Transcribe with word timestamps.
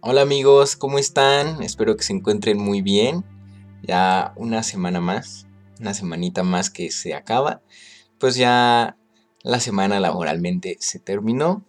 Hola 0.00 0.22
amigos, 0.22 0.76
¿cómo 0.76 0.98
están? 0.98 1.62
Espero 1.62 1.96
que 1.96 2.04
se 2.04 2.12
encuentren 2.12 2.58
muy 2.58 2.82
bien. 2.82 3.24
Ya 3.82 4.32
una 4.36 4.62
semana 4.62 5.00
más, 5.00 5.46
una 5.80 5.92
semanita 5.92 6.44
más 6.44 6.70
que 6.70 6.90
se 6.90 7.14
acaba. 7.14 7.62
Pues 8.18 8.36
ya 8.36 8.96
la 9.42 9.58
semana 9.58 9.98
laboralmente 9.98 10.76
se 10.80 11.00
terminó. 11.00 11.64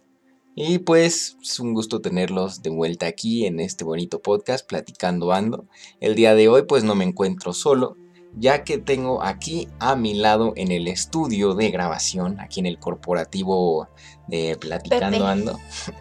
Y 0.54 0.78
pues 0.78 1.36
es 1.42 1.58
un 1.58 1.74
gusto 1.74 2.00
tenerlos 2.00 2.62
de 2.62 2.70
vuelta 2.70 3.06
aquí 3.06 3.46
en 3.46 3.58
este 3.58 3.84
bonito 3.84 4.20
podcast 4.20 4.68
Platicando 4.68 5.32
Ando. 5.32 5.66
El 6.00 6.14
día 6.14 6.34
de 6.34 6.48
hoy 6.48 6.62
pues 6.62 6.84
no 6.84 6.94
me 6.94 7.04
encuentro 7.04 7.52
solo, 7.52 7.96
ya 8.34 8.64
que 8.64 8.78
tengo 8.78 9.22
aquí 9.22 9.68
a 9.78 9.96
mi 9.96 10.14
lado 10.14 10.52
en 10.56 10.70
el 10.70 10.88
estudio 10.88 11.54
de 11.54 11.70
grabación, 11.70 12.38
aquí 12.40 12.60
en 12.60 12.66
el 12.66 12.78
corporativo 12.78 13.88
de 14.28 14.56
Platicando 14.60 15.26
Ando, 15.26 15.58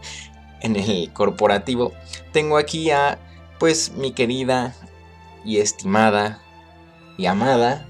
en 0.61 0.75
el 0.75 1.11
corporativo, 1.13 1.93
tengo 2.31 2.57
aquí 2.57 2.91
a 2.91 3.19
pues 3.59 3.91
mi 3.93 4.11
querida 4.11 4.73
y 5.43 5.57
estimada 5.57 6.41
y 7.17 7.25
amada 7.25 7.85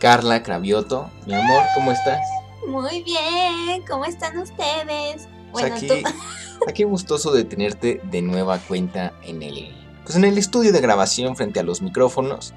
Carla 0.00 0.42
Cravioto. 0.42 1.10
Mi 1.26 1.34
amor, 1.34 1.62
¿cómo 1.74 1.92
estás? 1.92 2.20
Muy 2.66 3.02
bien, 3.02 3.82
¿cómo 3.88 4.04
están 4.04 4.38
ustedes? 4.38 5.28
Bueno, 5.52 5.74
aquí, 5.74 5.88
aquí 6.68 6.84
gustoso 6.84 7.32
de 7.32 7.44
tenerte 7.44 8.00
de 8.04 8.22
nueva 8.22 8.58
cuenta 8.58 9.12
en 9.22 9.42
el, 9.42 9.79
pues 10.10 10.16
en 10.16 10.24
el 10.24 10.38
estudio 10.38 10.72
de 10.72 10.80
grabación 10.80 11.36
frente 11.36 11.60
a 11.60 11.62
los 11.62 11.82
micrófonos. 11.82 12.52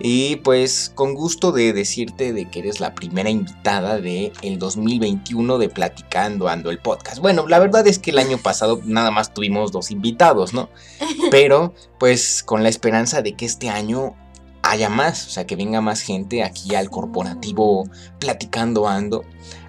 Y 0.00 0.34
pues 0.36 0.90
con 0.92 1.14
gusto 1.14 1.52
de 1.52 1.72
decirte 1.72 2.32
de 2.32 2.50
que 2.50 2.58
eres 2.58 2.80
la 2.80 2.96
primera 2.96 3.30
invitada 3.30 4.00
de 4.00 4.32
el 4.42 4.58
2021 4.58 5.58
de 5.58 5.68
Platicando 5.68 6.48
Ando 6.48 6.72
el 6.72 6.80
podcast. 6.80 7.20
Bueno, 7.20 7.46
la 7.46 7.60
verdad 7.60 7.86
es 7.86 8.00
que 8.00 8.10
el 8.10 8.18
año 8.18 8.36
pasado 8.38 8.80
nada 8.84 9.12
más 9.12 9.32
tuvimos 9.32 9.70
dos 9.70 9.92
invitados, 9.92 10.52
¿no? 10.52 10.70
Pero 11.30 11.72
pues 12.00 12.42
con 12.42 12.64
la 12.64 12.68
esperanza 12.68 13.22
de 13.22 13.34
que 13.34 13.46
este 13.46 13.70
año 13.70 14.16
haya 14.62 14.88
más, 14.88 15.28
o 15.28 15.30
sea, 15.30 15.46
que 15.46 15.54
venga 15.54 15.80
más 15.80 16.00
gente 16.00 16.42
aquí 16.42 16.74
al 16.74 16.90
corporativo 16.90 17.88
Platicando 18.18 18.88
Ando 18.88 19.24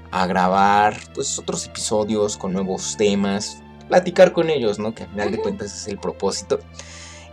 a 0.09 0.25
grabar 0.25 0.97
pues 1.13 1.37
otros 1.37 1.67
episodios 1.67 2.37
con 2.37 2.53
nuevos 2.53 2.97
temas, 2.97 3.61
platicar 3.87 4.33
con 4.33 4.49
ellos, 4.49 4.79
¿no? 4.79 4.95
Que 4.95 5.03
al 5.03 5.09
final 5.09 5.31
de 5.31 5.37
cuentas 5.37 5.75
es 5.75 5.87
el 5.87 5.99
propósito. 5.99 6.59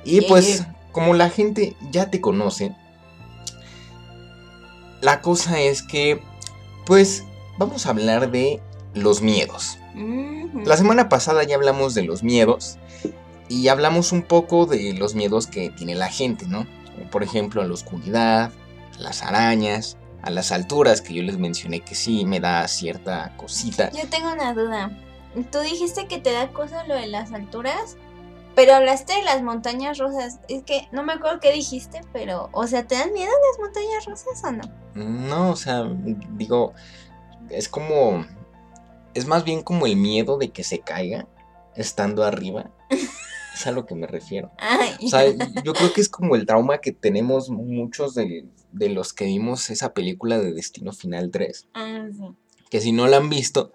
Y 0.07 0.23
pues 0.23 0.65
como 0.93 1.15
la 1.15 1.29
gente 1.29 1.77
ya 1.91 2.11
te 2.11 2.21
conoce, 2.21 2.75
la 5.01 5.21
cosa 5.21 5.61
es 5.61 5.83
que 5.83 6.23
pues 6.87 7.25
vamos 7.59 7.87
a 7.87 7.91
hablar 7.91 8.31
de 8.31 8.63
los 8.95 9.21
miedos. 9.21 9.79
La 10.65 10.77
semana 10.77 11.09
pasada 11.09 11.43
ya 11.45 11.57
hablamos 11.57 11.95
de 11.95 12.03
los 12.03 12.23
miedos 12.23 12.79
y 13.49 13.69
hablamos 13.69 14.13
un 14.13 14.23
poco 14.23 14.67
de 14.67 14.93
los 14.95 15.15
miedos 15.15 15.47
que 15.47 15.71
tiene 15.71 15.95
la 15.95 16.09
gente, 16.09 16.47
¿no? 16.47 16.67
Por 17.11 17.23
ejemplo, 17.23 17.63
a 17.63 17.67
la 17.67 17.75
oscuridad, 17.75 18.53
a 18.97 19.01
las 19.01 19.23
arañas, 19.23 19.97
a 20.23 20.31
las 20.31 20.53
alturas, 20.53 21.01
que 21.01 21.15
yo 21.15 21.23
les 21.23 21.39
mencioné 21.39 21.81
que 21.81 21.95
sí 21.95 22.25
me 22.25 22.41
da 22.41 22.67
cierta 22.69 23.35
cosita. 23.37 23.91
Yo 23.93 24.09
tengo 24.09 24.33
una 24.33 24.55
duda. 24.55 24.91
Tú 25.51 25.61
dijiste 25.61 26.07
que 26.07 26.19
te 26.19 26.33
da 26.33 26.49
cosa 26.49 26.85
lo 26.87 26.95
de 26.95 27.07
las 27.07 27.33
alturas, 27.33 27.97
pero 28.57 28.75
hablaste 28.75 29.13
de 29.13 29.23
las 29.23 29.43
montañas 29.43 29.99
rusas. 29.99 30.41
Es 30.49 30.65
que 30.65 30.89
no 30.91 31.05
me 31.05 31.13
acuerdo 31.13 31.41
qué 31.41 31.53
dijiste, 31.53 32.01
pero, 32.15 32.49
o 32.53 32.67
sea, 32.67 32.87
¿te 32.87 32.95
dan 32.95 33.13
miedo 33.13 33.31
las 33.51 33.61
montañas 33.61 34.07
rusas 34.07 34.43
o 34.43 34.51
no? 34.51 34.63
No, 34.95 35.51
o 35.51 35.57
sea, 35.57 35.85
digo, 36.31 36.73
es 37.51 37.69
como, 37.69 38.25
es 39.13 39.27
más 39.27 39.45
bien 39.45 39.63
como 39.63 39.87
el 39.87 39.97
miedo 39.97 40.39
de 40.39 40.53
que 40.53 40.65
se 40.65 40.81
caiga 40.81 41.29
estando 41.77 42.25
arriba. 42.25 42.71
Es 43.55 43.67
a 43.67 43.73
lo 43.73 43.87
que 43.87 43.95
me 43.95 44.07
refiero. 44.07 44.53
O 45.03 45.09
sea, 45.09 45.25
yo 45.65 45.73
creo 45.73 45.91
que 45.95 46.03
es 46.03 46.11
como 46.11 46.37
el 46.37 46.45
trauma 46.45 46.77
que 46.77 46.93
tenemos 46.93 47.49
muchos 47.49 48.15
de, 48.15 48.45
los 48.75 49.15
que 49.15 49.25
vimos 49.25 49.71
esa 49.71 49.95
película 49.95 50.39
de 50.39 50.53
Destino 50.53 50.93
Final 50.93 51.31
3. 51.31 51.69
Ah, 51.73 52.07
que 52.69 52.83
si 52.83 52.93
no 52.93 53.07
la 53.07 53.17
han 53.17 53.31
visto, 53.31 53.73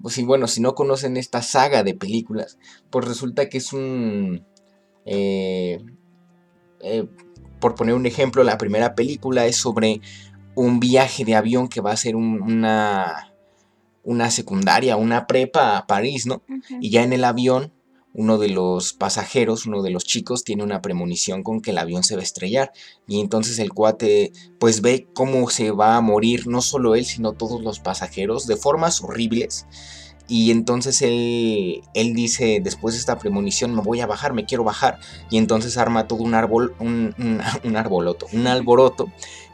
pues 0.00 0.14
sí, 0.14 0.24
bueno, 0.24 0.46
si 0.46 0.60
no 0.60 0.74
conocen 0.74 1.16
esta 1.16 1.42
saga 1.42 1.82
de 1.82 1.94
películas, 1.94 2.58
pues 2.90 3.04
resulta 3.06 3.48
que 3.48 3.58
es 3.58 3.72
un... 3.72 4.44
Eh, 5.04 5.84
eh, 6.80 7.06
por 7.60 7.74
poner 7.74 7.94
un 7.94 8.06
ejemplo, 8.06 8.44
la 8.44 8.58
primera 8.58 8.94
película 8.94 9.46
es 9.46 9.56
sobre 9.56 10.00
un 10.54 10.78
viaje 10.80 11.24
de 11.24 11.34
avión 11.34 11.68
que 11.68 11.80
va 11.80 11.92
a 11.92 11.96
ser 11.96 12.16
una, 12.16 13.32
una 14.02 14.30
secundaria, 14.30 14.96
una 14.96 15.26
prepa 15.26 15.76
a 15.76 15.86
París, 15.86 16.26
¿no? 16.26 16.42
Y 16.80 16.90
ya 16.90 17.02
en 17.02 17.12
el 17.12 17.24
avión 17.24 17.72
uno 18.18 18.38
de 18.38 18.48
los 18.48 18.94
pasajeros, 18.94 19.66
uno 19.66 19.82
de 19.82 19.90
los 19.90 20.04
chicos, 20.04 20.42
tiene 20.42 20.64
una 20.64 20.80
premonición 20.80 21.42
con 21.42 21.60
que 21.60 21.72
el 21.72 21.78
avión 21.78 22.02
se 22.02 22.16
va 22.16 22.22
a 22.22 22.24
estrellar. 22.24 22.72
Y 23.06 23.20
entonces 23.20 23.58
el 23.58 23.74
cuate 23.74 24.32
pues 24.58 24.80
ve 24.80 25.06
cómo 25.12 25.50
se 25.50 25.70
va 25.70 25.96
a 25.96 26.00
morir 26.00 26.46
no 26.46 26.62
solo 26.62 26.94
él, 26.94 27.04
sino 27.04 27.32
todos 27.32 27.62
los 27.62 27.78
pasajeros 27.78 28.46
de 28.46 28.56
formas 28.56 29.02
horribles. 29.02 29.66
Y 30.28 30.50
entonces 30.50 31.02
él, 31.02 31.82
él 31.92 32.14
dice, 32.14 32.60
después 32.64 32.94
de 32.94 33.00
esta 33.00 33.18
premonición, 33.18 33.74
me 33.74 33.82
voy 33.82 34.00
a 34.00 34.06
bajar, 34.06 34.32
me 34.32 34.46
quiero 34.46 34.64
bajar. 34.64 34.98
Y 35.30 35.36
entonces 35.36 35.76
arma 35.76 36.08
todo 36.08 36.22
un 36.22 36.34
árbol, 36.34 36.74
un, 36.80 37.14
un, 37.18 37.40
un 37.64 37.76
arboloto, 37.76 38.26
un 38.32 38.46
alboroto. 38.46 39.12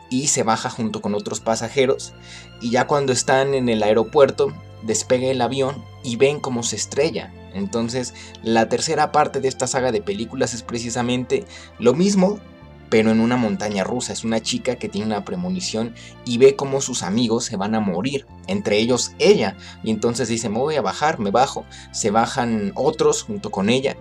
Y 0.08 0.28
se 0.28 0.44
baja 0.44 0.70
junto 0.70 1.02
con 1.02 1.16
otros 1.16 1.40
pasajeros. 1.40 2.14
Y 2.60 2.70
ya 2.70 2.86
cuando 2.86 3.12
están 3.12 3.54
en 3.54 3.68
el 3.68 3.82
aeropuerto, 3.82 4.52
despega 4.82 5.26
el 5.26 5.40
avión 5.40 5.82
y 6.04 6.14
ven 6.14 6.38
cómo 6.38 6.62
se 6.62 6.76
estrella. 6.76 7.32
Entonces, 7.54 8.14
la 8.42 8.68
tercera 8.68 9.12
parte 9.12 9.40
de 9.40 9.48
esta 9.48 9.66
saga 9.66 9.92
de 9.92 10.02
películas 10.02 10.54
es 10.54 10.62
precisamente 10.62 11.44
lo 11.78 11.94
mismo, 11.94 12.40
pero 12.88 13.10
en 13.10 13.20
una 13.20 13.36
montaña 13.36 13.84
rusa. 13.84 14.12
Es 14.12 14.22
una 14.22 14.40
chica 14.40 14.76
que 14.76 14.88
tiene 14.88 15.06
una 15.06 15.24
premonición 15.24 15.94
y 16.26 16.36
ve 16.36 16.56
cómo 16.56 16.82
sus 16.82 17.02
amigos 17.02 17.44
se 17.44 17.56
van 17.56 17.74
a 17.74 17.80
morir, 17.80 18.26
entre 18.48 18.78
ellos 18.78 19.12
ella. 19.18 19.56
Y 19.82 19.90
entonces 19.90 20.28
dice, 20.28 20.50
me 20.50 20.58
voy 20.58 20.76
a 20.76 20.82
bajar, 20.82 21.18
me 21.18 21.30
bajo. 21.30 21.64
Se 21.90 22.10
bajan 22.10 22.72
otros 22.74 23.22
junto 23.22 23.50
con 23.50 23.70
ella 23.70 23.96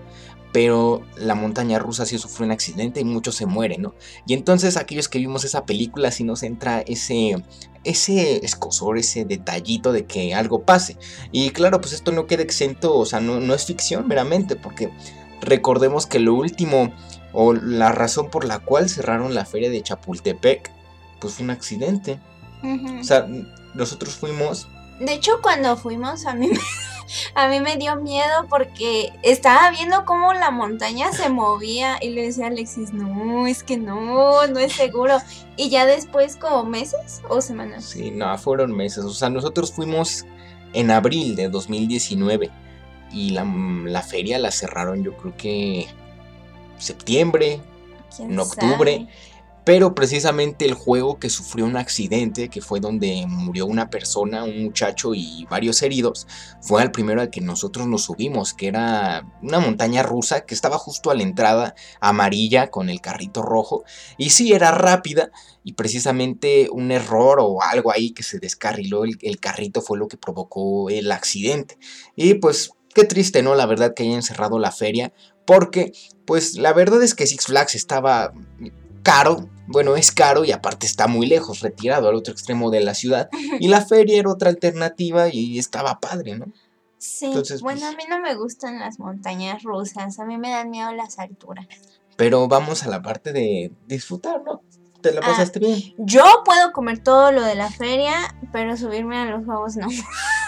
pero 0.53 1.01
la 1.15 1.35
montaña 1.35 1.79
rusa 1.79 2.05
sí 2.05 2.17
sufrió 2.17 2.45
un 2.45 2.51
accidente 2.51 2.99
y 2.99 3.05
muchos 3.05 3.35
se 3.35 3.45
mueren, 3.45 3.81
¿no? 3.81 3.95
Y 4.27 4.33
entonces 4.33 4.77
aquellos 4.77 5.07
que 5.07 5.19
vimos 5.19 5.45
esa 5.45 5.65
película 5.65 6.11
sí 6.11 6.23
nos 6.23 6.43
entra 6.43 6.81
ese, 6.81 7.35
ese 7.83 8.45
escosor, 8.45 8.97
ese 8.97 9.23
detallito 9.25 9.91
de 9.93 10.05
que 10.05 10.33
algo 10.33 10.63
pase. 10.63 10.97
Y 11.31 11.51
claro, 11.51 11.79
pues 11.79 11.93
esto 11.93 12.11
no 12.11 12.27
queda 12.27 12.43
exento, 12.43 12.95
o 12.95 13.05
sea, 13.05 13.21
no, 13.21 13.39
no 13.39 13.53
es 13.53 13.65
ficción 13.65 14.07
meramente, 14.07 14.55
porque 14.55 14.91
recordemos 15.41 16.05
que 16.05 16.19
lo 16.19 16.33
último, 16.33 16.93
o 17.31 17.53
la 17.53 17.91
razón 17.91 18.29
por 18.29 18.43
la 18.45 18.59
cual 18.59 18.89
cerraron 18.89 19.33
la 19.33 19.45
feria 19.45 19.69
de 19.69 19.81
Chapultepec, 19.81 20.71
pues 21.19 21.35
fue 21.35 21.45
un 21.45 21.51
accidente. 21.51 22.19
O 22.99 23.03
sea, 23.03 23.27
nosotros 23.73 24.15
fuimos... 24.15 24.67
De 24.99 25.13
hecho, 25.13 25.41
cuando 25.41 25.75
fuimos 25.77 26.25
a 26.25 26.35
mí 26.35 26.47
me 26.47 26.59
a 27.35 27.47
mí 27.47 27.59
me 27.59 27.77
dio 27.77 27.95
miedo 27.95 28.45
porque 28.49 29.11
estaba 29.23 29.71
viendo 29.71 30.05
cómo 30.05 30.33
la 30.33 30.51
montaña 30.51 31.11
se 31.11 31.29
movía 31.29 31.97
y 32.01 32.09
le 32.09 32.23
decía 32.23 32.45
a 32.45 32.47
Alexis, 32.47 32.93
no, 32.93 33.47
es 33.47 33.63
que 33.63 33.77
no, 33.77 34.47
no 34.47 34.59
es 34.59 34.73
seguro. 34.73 35.17
Y 35.57 35.69
ya 35.69 35.85
después, 35.85 36.35
como 36.35 36.63
meses 36.63 37.21
o 37.29 37.41
semanas. 37.41 37.85
Sí, 37.85 38.11
no, 38.11 38.37
fueron 38.37 38.75
meses. 38.75 39.03
O 39.03 39.13
sea, 39.13 39.29
nosotros 39.29 39.71
fuimos 39.71 40.25
en 40.73 40.91
abril 40.91 41.35
de 41.35 41.49
2019 41.49 42.49
y 43.11 43.31
la, 43.31 43.43
la 43.43 44.01
feria 44.01 44.39
la 44.39 44.51
cerraron 44.51 45.03
yo 45.03 45.15
creo 45.17 45.35
que 45.35 45.87
septiembre, 46.77 47.61
en 48.19 48.39
octubre. 48.39 49.07
Pero 49.63 49.93
precisamente 49.93 50.65
el 50.65 50.73
juego 50.73 51.19
que 51.19 51.29
sufrió 51.29 51.65
un 51.65 51.77
accidente, 51.77 52.49
que 52.49 52.61
fue 52.61 52.79
donde 52.79 53.25
murió 53.27 53.67
una 53.67 53.91
persona, 53.91 54.43
un 54.43 54.63
muchacho 54.63 55.13
y 55.13 55.45
varios 55.49 55.81
heridos, 55.83 56.25
fue 56.61 56.81
al 56.81 56.91
primero 56.91 57.21
al 57.21 57.29
que 57.29 57.41
nosotros 57.41 57.87
nos 57.87 58.03
subimos, 58.03 58.55
que 58.55 58.67
era 58.67 59.23
una 59.41 59.59
montaña 59.59 60.01
rusa 60.01 60.45
que 60.45 60.55
estaba 60.55 60.79
justo 60.79 61.11
a 61.11 61.15
la 61.15 61.23
entrada 61.23 61.75
amarilla 61.99 62.71
con 62.71 62.89
el 62.89 63.01
carrito 63.01 63.43
rojo. 63.43 63.83
Y 64.17 64.31
sí, 64.31 64.51
era 64.51 64.71
rápida 64.71 65.31
y 65.63 65.73
precisamente 65.73 66.67
un 66.71 66.91
error 66.91 67.37
o 67.39 67.61
algo 67.61 67.91
ahí 67.91 68.11
que 68.11 68.23
se 68.23 68.39
descarriló 68.39 69.03
el, 69.03 69.19
el 69.21 69.39
carrito 69.39 69.81
fue 69.81 69.99
lo 69.99 70.07
que 70.07 70.17
provocó 70.17 70.89
el 70.89 71.11
accidente. 71.11 71.77
Y 72.15 72.33
pues 72.35 72.71
qué 72.95 73.03
triste, 73.03 73.43
¿no? 73.43 73.53
La 73.53 73.67
verdad 73.67 73.93
que 73.93 74.03
hayan 74.03 74.23
cerrado 74.23 74.57
la 74.57 74.71
feria 74.71 75.13
porque 75.45 75.91
pues 76.25 76.55
la 76.55 76.73
verdad 76.73 77.03
es 77.03 77.13
que 77.13 77.27
Six 77.27 77.45
Flags 77.45 77.75
estaba 77.75 78.33
caro, 79.03 79.49
bueno, 79.67 79.95
es 79.95 80.11
caro 80.11 80.43
y 80.45 80.51
aparte 80.51 80.85
está 80.85 81.07
muy 81.07 81.27
lejos, 81.27 81.61
retirado 81.61 82.09
al 82.09 82.15
otro 82.15 82.33
extremo 82.33 82.71
de 82.71 82.81
la 82.81 82.93
ciudad. 82.93 83.29
Y 83.59 83.67
la 83.67 83.81
feria 83.85 84.19
era 84.19 84.29
otra 84.29 84.49
alternativa 84.49 85.29
y 85.31 85.59
estaba 85.59 85.99
padre, 85.99 86.37
¿no? 86.37 86.45
Sí, 86.97 87.27
bueno, 87.61 87.79
pues 87.79 87.83
a 87.83 87.91
mí 87.93 88.03
no 88.07 88.19
me 88.19 88.35
gustan 88.35 88.79
las 88.79 88.99
montañas 88.99 89.63
rusas, 89.63 90.19
a 90.19 90.25
mí 90.25 90.37
me 90.37 90.51
dan 90.51 90.69
miedo 90.69 90.91
las 90.91 91.17
alturas. 91.17 91.65
Pero 92.15 92.47
vamos 92.47 92.83
a 92.83 92.89
la 92.89 93.01
parte 93.01 93.33
de 93.33 93.71
disfrutar, 93.87 94.43
¿no? 94.43 94.61
¿Te 95.01 95.11
la 95.11 95.21
ah, 95.21 95.25
pasaste 95.25 95.57
bien? 95.57 95.81
Yo 95.97 96.23
puedo 96.45 96.71
comer 96.71 96.99
todo 96.99 97.31
lo 97.31 97.41
de 97.41 97.55
la 97.55 97.71
feria, 97.71 98.13
pero 98.51 98.77
subirme 98.77 99.17
a 99.17 99.25
los 99.25 99.45
juegos 99.45 99.77
no. 99.77 99.87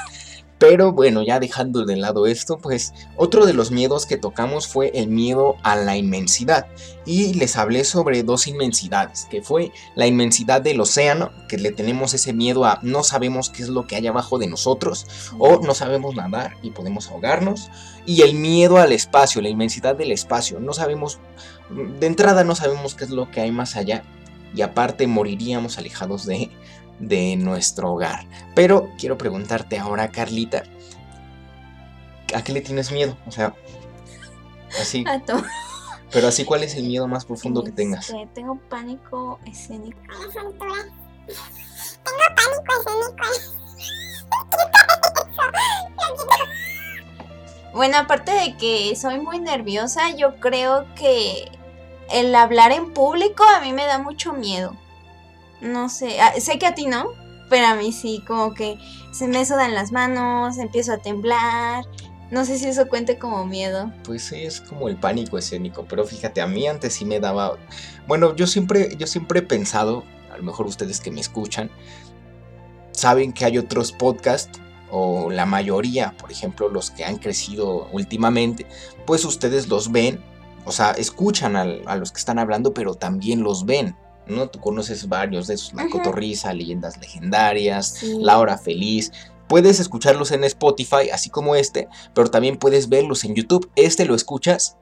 Pero 0.63 0.94
bueno, 0.94 1.24
ya 1.24 1.42
dejando 1.42 1.83
de 1.83 1.98
lado 1.98 2.25
esto, 2.25 2.57
pues 2.57 2.94
otro 3.18 3.45
de 3.45 3.51
los 3.51 3.69
miedos 3.69 4.06
que 4.06 4.15
tocamos 4.15 4.65
fue 4.65 4.94
el 4.95 5.10
miedo 5.10 5.57
a 5.62 5.75
la 5.75 5.98
inmensidad. 5.98 6.68
Y 7.06 7.33
les 7.33 7.57
hablé 7.57 7.83
sobre 7.83 8.24
dos 8.24 8.48
inmensidades, 8.48 9.27
que 9.30 9.42
fue 9.42 9.74
la 9.95 10.07
inmensidad 10.07 10.62
del 10.62 10.80
océano, 10.80 11.33
que 11.50 11.57
le 11.57 11.74
tenemos 11.74 12.13
ese 12.13 12.31
miedo 12.31 12.63
a 12.63 12.80
no 12.81 13.04
sabemos 13.04 13.50
qué 13.50 13.62
es 13.62 13.68
lo 13.68 13.88
que 13.88 13.98
hay 13.98 14.07
abajo 14.07 14.39
de 14.39 14.48
nosotros, 14.48 15.06
o 15.38 15.60
no 15.60 15.74
sabemos 15.74 16.15
nadar 16.15 16.56
y 16.62 16.69
podemos 16.69 17.10
ahogarnos. 17.10 17.69
Y 18.06 18.21
el 18.21 18.36
miedo 18.36 18.77
al 18.77 18.94
espacio, 18.94 19.42
la 19.42 19.50
inmensidad 19.50 19.98
del 19.98 20.13
espacio, 20.13 20.62
no 20.62 20.71
sabemos, 20.71 21.19
de 22.00 22.07
entrada 22.07 22.45
no 22.45 22.56
sabemos 22.56 22.95
qué 22.95 23.04
es 23.04 23.10
lo 23.10 23.30
que 23.30 23.42
hay 23.42 23.51
más 23.51 23.75
allá. 23.75 24.06
Y 24.56 24.62
aparte 24.62 25.07
moriríamos 25.07 25.77
alejados 25.77 26.25
de, 26.25 26.51
de 27.00 27.36
nuestro 27.36 27.92
hogar. 27.92 28.25
Pero 28.56 28.90
quiero 28.98 29.18
preguntarte 29.18 29.78
ahora, 29.78 30.10
Carlita, 30.10 30.63
¿a 32.34 32.44
qué 32.44 32.54
le 32.54 32.62
tienes 32.62 32.92
miedo? 32.92 33.18
O 33.25 33.31
sea, 33.31 33.56
así. 34.80 35.04
A 35.07 35.19
todo. 35.19 35.44
Pero 36.12 36.28
así, 36.28 36.45
¿cuál 36.45 36.63
es 36.63 36.75
el 36.75 36.84
miedo 36.84 37.07
más 37.07 37.25
profundo 37.25 37.63
que 37.63 37.72
tengas? 37.72 38.10
Este, 38.10 38.28
tengo 38.34 38.56
pánico 38.69 39.40
escénico. 39.45 40.00
Tengo 40.31 40.54
pánico 42.36 42.74
escénico. 42.80 43.25
Bueno, 47.74 47.98
aparte 47.98 48.31
de 48.31 48.56
que 48.56 48.96
soy 48.96 49.19
muy 49.19 49.39
nerviosa, 49.39 50.12
yo 50.16 50.39
creo 50.39 50.86
que 50.94 51.51
el 52.12 52.36
hablar 52.36 52.72
en 52.72 52.94
público 52.94 53.44
a 53.44 53.62
mí 53.62 53.74
me 53.74 53.86
da 53.86 53.98
mucho 53.98 54.34
miedo. 54.34 54.75
No 55.63 55.89
sé, 55.89 56.19
ah, 56.19 56.33
sé 56.39 56.60
que 56.60 56.65
a 56.65 56.75
ti 56.75 56.86
no, 56.86 57.07
pero 57.50 57.68
a 57.68 57.75
mí 57.75 57.92
sí, 57.92 58.24
como 58.27 58.54
que 58.54 58.77
se 59.12 59.27
me 59.27 59.45
sudan 59.45 59.74
las 59.74 59.92
manos, 59.92 60.57
empiezo 60.57 60.94
a 60.94 60.98
temblar. 60.98 61.86
No 62.31 62.45
sé 62.45 62.57
si 62.57 62.65
eso 62.65 62.88
cuente 62.88 63.19
como 63.19 63.45
miedo. 63.45 63.94
Pues 64.04 64.24
sí, 64.24 64.44
es 64.44 64.60
como 64.60 64.89
el 64.89 64.98
pánico 64.98 65.38
escénico, 65.38 65.86
pero 65.88 66.04
fíjate, 66.04 66.42
a 66.42 66.48
mí 66.48 66.68
antes 66.68 66.94
sí 66.94 67.06
me 67.06 67.19
daba... 67.19 67.57
Bueno, 68.07 68.36
yo 68.36 68.48
siempre, 68.48 68.95
yo 68.98 69.07
siempre 69.07 69.39
he 69.39 69.44
pensado, 69.44 70.04
a 70.31 70.38
lo 70.38 70.44
mejor 70.44 70.65
ustedes 70.65 71.00
que 71.00 71.12
me 71.12 71.21
escuchan, 71.21 71.69
saben 72.92 73.33
que 73.33 73.45
hay 73.45 73.57
otros 73.57 73.92
podcasts 73.92 74.60
o 74.89 75.30
la 75.30 75.45
mayoría, 75.45 76.15
por 76.18 76.31
ejemplo, 76.31 76.69
los 76.69 76.92
que 76.92 77.06
han 77.06 77.18
crecido 77.18 77.88
últimamente, 77.92 78.65
pues 79.06 79.25
ustedes 79.25 79.68
los 79.68 79.92
ven, 79.92 80.24
o 80.65 80.71
sea, 80.71 80.92
escuchan 80.92 81.56
a 81.56 81.95
los 81.95 82.12
que 82.12 82.19
están 82.19 82.39
hablando, 82.39 82.74
pero 82.74 82.95
también 82.95 83.44
los 83.44 83.65
ven. 83.65 83.95
¿No? 84.28 84.50
Tú 84.50 84.60
conoces 84.60 85.08
varios 85.10 85.48
de 85.48 85.56
esos, 85.56 85.74
La 85.74 85.90
Cotorriza, 85.90 86.54
Leyendas 86.54 86.98
Legendarias, 86.98 88.04
La 88.04 88.40
Hora 88.40 88.58
Feliz. 88.58 89.12
Puedes 89.48 89.80
escucharlos 89.80 90.31
en 90.31 90.44
Spotify, 90.46 91.10
así 91.12 91.30
como 91.30 91.56
este, 91.56 91.88
pero 92.14 92.30
también 92.30 92.58
puedes 92.58 92.90
verlos 92.90 93.24
en 93.24 93.36
YouTube. 93.36 93.70
Este 93.75 94.06
lo 94.06 94.16
escuchas 94.16 94.78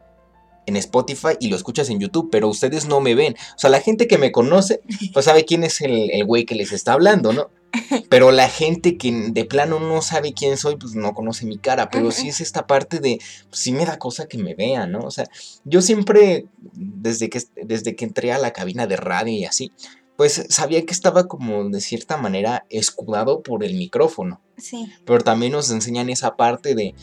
en 0.66 0.76
Spotify 0.78 1.36
y 1.40 1.50
lo 1.50 1.56
escuchas 1.56 1.90
en 1.90 2.00
YouTube, 2.00 2.30
pero 2.32 2.48
ustedes 2.48 2.86
no 2.86 3.00
me 3.00 3.16
ven. 3.16 3.36
O 3.56 3.60
sea, 3.60 3.70
la 3.70 3.82
gente 3.82 4.08
que 4.08 4.18
me 4.18 4.32
conoce, 4.32 4.82
pues 5.14 5.26
sabe 5.26 5.46
quién 5.46 5.64
es 5.64 5.82
el, 5.82 6.12
el 6.12 6.26
güey 6.26 6.46
que 6.46 6.56
les 6.56 6.72
está 6.72 6.94
hablando, 6.94 7.34
¿no? 7.34 7.50
Pero 8.10 8.32
la 8.32 8.50
gente 8.50 8.98
que 8.98 9.30
de 9.32 9.46
plano 9.46 9.80
no 9.80 10.02
sabe 10.02 10.34
quién 10.34 10.58
soy, 10.58 10.76
pues 10.76 10.96
no 10.96 11.14
conoce 11.14 11.46
mi 11.46 11.58
cara. 11.58 11.90
Pero 11.90 12.12
sí 12.12 12.30
es 12.30 12.42
esta 12.42 12.68
parte 12.68 13.00
de, 13.00 13.20
pues, 13.50 13.62
sí 13.62 13.72
me 13.72 13.86
da 13.86 13.98
cosa 13.98 14.28
que 14.28 14.38
me 14.38 14.56
vean, 14.56 14.92
¿no? 14.92 15.00
O 15.00 15.12
sea, 15.12 15.26
yo 15.64 15.82
siempre, 15.82 16.48
desde 16.74 17.30
que, 17.30 17.42
desde 17.64 17.96
que 17.96 18.06
entré 18.06 18.32
a 18.32 18.40
la 18.40 18.52
cabina 18.52 18.88
de 18.88 18.98
radio 18.98 19.34
y 19.34 19.46
así, 19.46 19.72
pues 20.18 20.46
sabía 20.50 20.86
que 20.86 20.94
estaba 20.94 21.28
como 21.28 21.70
de 21.70 21.82
cierta 21.82 22.18
manera 22.18 22.66
escudado 22.70 23.42
por 23.42 23.64
el 23.64 23.76
micrófono. 23.76 24.42
Sí. 24.58 24.92
Pero 25.06 25.20
también 25.20 25.54
nos 25.54 25.72
enseñan 25.72 26.10
esa 26.10 26.36
parte 26.36 26.76
de 26.76 26.94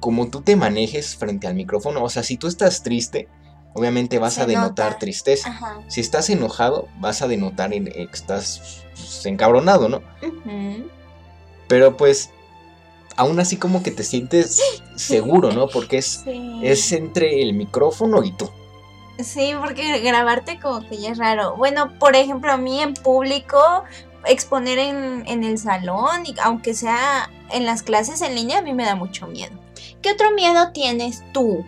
cómo 0.00 0.28
tú 0.28 0.42
te 0.42 0.56
manejes 0.56 1.16
frente 1.16 1.46
al 1.46 1.54
micrófono. 1.54 2.02
O 2.04 2.08
sea, 2.08 2.22
si 2.22 2.36
tú 2.36 2.46
estás 2.48 2.82
triste, 2.82 3.28
obviamente 3.74 4.18
vas 4.18 4.34
Se 4.34 4.42
a 4.42 4.46
denotar 4.46 4.86
nota. 4.92 4.98
tristeza. 4.98 5.48
Ajá. 5.50 5.80
Si 5.88 6.00
estás 6.00 6.30
enojado, 6.30 6.88
vas 6.98 7.22
a 7.22 7.28
denotar 7.28 7.72
en- 7.74 7.88
eh, 7.88 8.06
que 8.06 8.12
estás 8.16 8.84
encabronado, 9.24 9.88
¿no? 9.88 9.98
Ujú. 10.22 10.88
Pero 11.68 11.96
pues, 11.96 12.30
aún 13.16 13.40
así 13.40 13.56
como 13.56 13.82
que 13.82 13.90
te 13.90 14.02
sientes 14.04 14.60
seguro, 14.94 15.52
¿no? 15.52 15.68
Porque 15.68 15.98
es, 15.98 16.22
Sí. 16.24 16.60
es 16.62 16.92
entre 16.92 17.42
el 17.42 17.52
micrófono 17.54 18.22
y 18.24 18.32
tú. 18.32 18.48
Sí, 19.18 19.52
porque 19.58 20.00
grabarte 20.00 20.60
como 20.60 20.86
que 20.86 20.98
ya 20.98 21.10
es 21.10 21.18
raro. 21.18 21.56
Bueno, 21.56 21.98
por 21.98 22.14
ejemplo, 22.16 22.52
a 22.52 22.58
mí 22.58 22.82
en 22.82 22.92
público, 22.94 23.58
exponer 24.26 24.78
en, 24.78 25.24
en 25.26 25.42
el 25.44 25.56
salón, 25.58 26.26
y 26.26 26.34
aunque 26.42 26.74
sea 26.74 27.30
en 27.50 27.64
las 27.64 27.82
clases 27.82 28.20
en 28.20 28.34
línea, 28.34 28.58
a 28.58 28.62
mí 28.62 28.74
me 28.74 28.84
da 28.84 28.94
mucho 28.94 29.26
miedo. 29.26 29.52
¿Qué 30.06 30.12
otro 30.12 30.30
miedo 30.30 30.70
tienes 30.72 31.24
tú? 31.32 31.64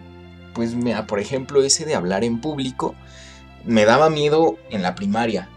Pues 0.54 0.72
mira, 0.76 1.08
por 1.08 1.18
ejemplo, 1.18 1.60
ese 1.64 1.84
de 1.84 1.96
hablar 1.96 2.22
en 2.22 2.40
público 2.40 2.94
me 3.64 3.84
daba 3.84 4.10
miedo 4.10 4.58
en 4.70 4.84
la 4.84 4.94
primaria 4.94 5.48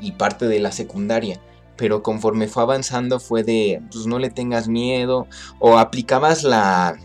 y 0.00 0.12
parte 0.12 0.46
de 0.46 0.60
la 0.60 0.70
secundaria. 0.70 1.40
Pero 1.74 2.04
conforme 2.04 2.46
fue 2.46 2.62
avanzando 2.62 3.18
fue 3.18 3.42
de, 3.42 3.82
pues 3.90 4.06
no 4.06 4.20
le 4.20 4.30
tengas 4.30 4.68
miedo. 4.68 5.26
O 5.58 5.78
aplicabas 5.78 6.44
la, 6.44 6.96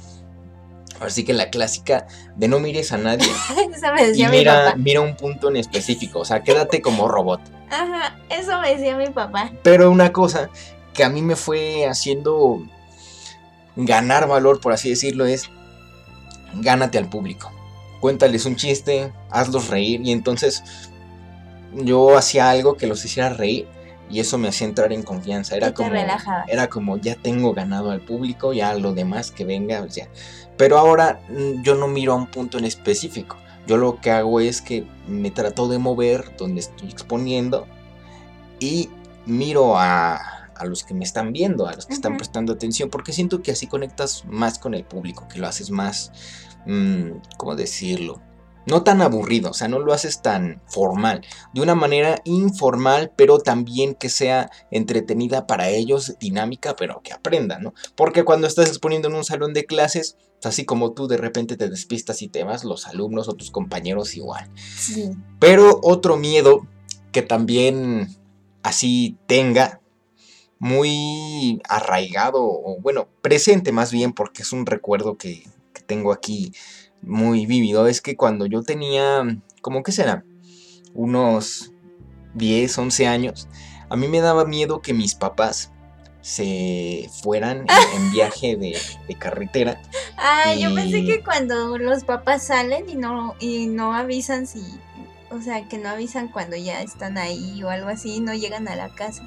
así 0.99 1.25
que 1.25 1.33
la 1.33 1.49
clásica 1.49 2.05
de 2.35 2.47
no 2.47 2.59
mires 2.59 2.91
a 2.91 2.99
nadie 2.99 3.25
Eso 3.73 3.91
me 3.95 4.03
y 4.03 4.05
decía 4.05 4.29
mi 4.29 4.37
mira, 4.37 4.65
papá. 4.65 4.77
mira 4.77 5.01
un 5.01 5.15
punto 5.15 5.49
en 5.49 5.55
específico. 5.55 6.19
O 6.19 6.25
sea, 6.25 6.43
quédate 6.43 6.79
como 6.79 7.07
robot. 7.07 7.41
Ajá, 7.71 8.19
eso 8.29 8.61
me 8.61 8.75
decía 8.75 8.95
mi 8.95 9.07
papá. 9.07 9.51
Pero 9.63 9.89
una 9.89 10.13
cosa 10.13 10.51
que 10.93 11.03
a 11.03 11.09
mí 11.09 11.23
me 11.23 11.35
fue 11.35 11.87
haciendo 11.87 12.61
ganar 13.75 14.27
valor, 14.27 14.59
por 14.59 14.73
así 14.73 14.89
decirlo, 14.89 15.25
es 15.25 15.49
gánate 16.55 16.97
al 16.97 17.09
público. 17.09 17.51
Cuéntales 17.99 18.45
un 18.45 18.55
chiste, 18.55 19.11
hazlos 19.29 19.69
reír 19.69 20.01
y 20.03 20.11
entonces 20.11 20.63
yo 21.73 22.17
hacía 22.17 22.49
algo 22.49 22.75
que 22.75 22.87
los 22.87 23.05
hiciera 23.05 23.29
reír 23.29 23.67
y 24.09 24.19
eso 24.19 24.37
me 24.37 24.49
hacía 24.49 24.67
entrar 24.67 24.91
en 24.91 25.03
confianza. 25.03 25.55
Era 25.55 25.73
como 25.73 25.91
era 26.47 26.67
como 26.67 26.97
ya 26.97 27.15
tengo 27.15 27.53
ganado 27.53 27.91
al 27.91 28.01
público, 28.01 28.53
ya 28.53 28.73
lo 28.73 28.93
demás 28.93 29.31
que 29.31 29.45
venga, 29.45 29.81
o 29.81 29.89
sea. 29.89 30.07
Pero 30.57 30.77
ahora 30.77 31.21
mm, 31.29 31.61
yo 31.63 31.75
no 31.75 31.87
miro 31.87 32.13
a 32.13 32.15
un 32.15 32.27
punto 32.27 32.57
en 32.57 32.65
específico. 32.65 33.37
Yo 33.67 33.77
lo 33.77 34.01
que 34.01 34.11
hago 34.11 34.39
es 34.39 34.61
que 34.61 34.85
me 35.07 35.31
trato 35.31 35.67
de 35.67 35.77
mover 35.77 36.35
donde 36.37 36.61
estoy 36.61 36.89
exponiendo 36.89 37.67
y 38.59 38.89
miro 39.25 39.77
a, 39.77 40.40
a 40.61 40.65
los 40.65 40.83
que 40.83 40.93
me 40.93 41.03
están 41.03 41.33
viendo, 41.33 41.67
a 41.67 41.73
los 41.73 41.85
que 41.85 41.93
están 41.93 42.17
prestando 42.17 42.53
atención, 42.53 42.89
porque 42.89 43.13
siento 43.13 43.41
que 43.41 43.51
así 43.51 43.67
conectas 43.67 44.23
más 44.25 44.59
con 44.59 44.73
el 44.73 44.85
público, 44.85 45.27
que 45.27 45.39
lo 45.39 45.47
haces 45.47 45.71
más, 45.71 46.11
mm, 46.65 47.09
¿cómo 47.37 47.55
decirlo? 47.55 48.21
No 48.67 48.83
tan 48.83 49.01
aburrido, 49.01 49.49
o 49.49 49.53
sea, 49.55 49.67
no 49.67 49.79
lo 49.79 49.91
haces 49.91 50.21
tan 50.21 50.61
formal, 50.67 51.21
de 51.53 51.61
una 51.61 51.73
manera 51.73 52.21
informal, 52.25 53.11
pero 53.15 53.39
también 53.39 53.95
que 53.95 54.09
sea 54.09 54.51
entretenida 54.69 55.47
para 55.47 55.69
ellos, 55.69 56.15
dinámica, 56.19 56.75
pero 56.75 57.01
que 57.03 57.11
aprendan, 57.11 57.63
¿no? 57.63 57.73
Porque 57.95 58.23
cuando 58.23 58.45
estás 58.45 58.67
exponiendo 58.67 59.07
en 59.07 59.15
un 59.15 59.23
salón 59.23 59.53
de 59.53 59.65
clases, 59.65 60.15
así 60.43 60.63
como 60.63 60.91
tú 60.91 61.07
de 61.07 61.17
repente 61.17 61.57
te 61.57 61.69
despistas 61.69 62.21
y 62.21 62.27
te 62.27 62.43
vas, 62.43 62.63
los 62.63 62.85
alumnos 62.85 63.27
o 63.27 63.33
tus 63.33 63.49
compañeros 63.49 64.15
igual. 64.15 64.49
Sí. 64.55 65.09
Pero 65.39 65.79
otro 65.81 66.17
miedo 66.17 66.67
que 67.11 67.23
también 67.23 68.15
así 68.63 69.17
tenga 69.25 69.80
muy 70.61 71.59
arraigado, 71.67 72.43
o 72.43 72.77
bueno, 72.79 73.07
presente 73.23 73.71
más 73.71 73.91
bien, 73.91 74.13
porque 74.13 74.43
es 74.43 74.53
un 74.53 74.67
recuerdo 74.67 75.17
que, 75.17 75.43
que 75.73 75.81
tengo 75.81 76.13
aquí 76.13 76.53
muy 77.01 77.47
vívido, 77.47 77.87
es 77.87 77.99
que 77.99 78.15
cuando 78.15 78.45
yo 78.45 78.61
tenía, 78.61 79.23
¿cómo 79.63 79.81
que 79.81 79.91
será? 79.91 80.23
Unos 80.93 81.73
10, 82.35 82.77
11 82.77 83.07
años, 83.07 83.47
a 83.89 83.95
mí 83.95 84.07
me 84.07 84.21
daba 84.21 84.45
miedo 84.45 84.83
que 84.83 84.93
mis 84.93 85.15
papás 85.15 85.71
se 86.21 87.09
fueran 87.23 87.61
en, 87.61 87.67
en 87.95 88.11
viaje 88.11 88.55
de, 88.55 88.77
de 89.07 89.15
carretera 89.15 89.81
Ah, 90.15 90.53
yo 90.53 90.75
pensé 90.75 91.03
que 91.03 91.23
cuando 91.23 91.79
los 91.79 92.03
papás 92.03 92.43
salen 92.43 92.87
y 92.87 92.93
no, 92.93 93.33
y 93.39 93.65
no 93.65 93.95
avisan 93.95 94.45
si, 94.45 94.61
o 95.31 95.41
sea, 95.41 95.67
que 95.67 95.79
no 95.79 95.89
avisan 95.89 96.27
cuando 96.27 96.55
ya 96.55 96.83
están 96.83 97.17
ahí 97.17 97.63
o 97.63 97.71
algo 97.71 97.89
así, 97.89 98.19
no 98.19 98.35
llegan 98.35 98.67
a 98.67 98.75
la 98.75 98.89
casa. 98.89 99.23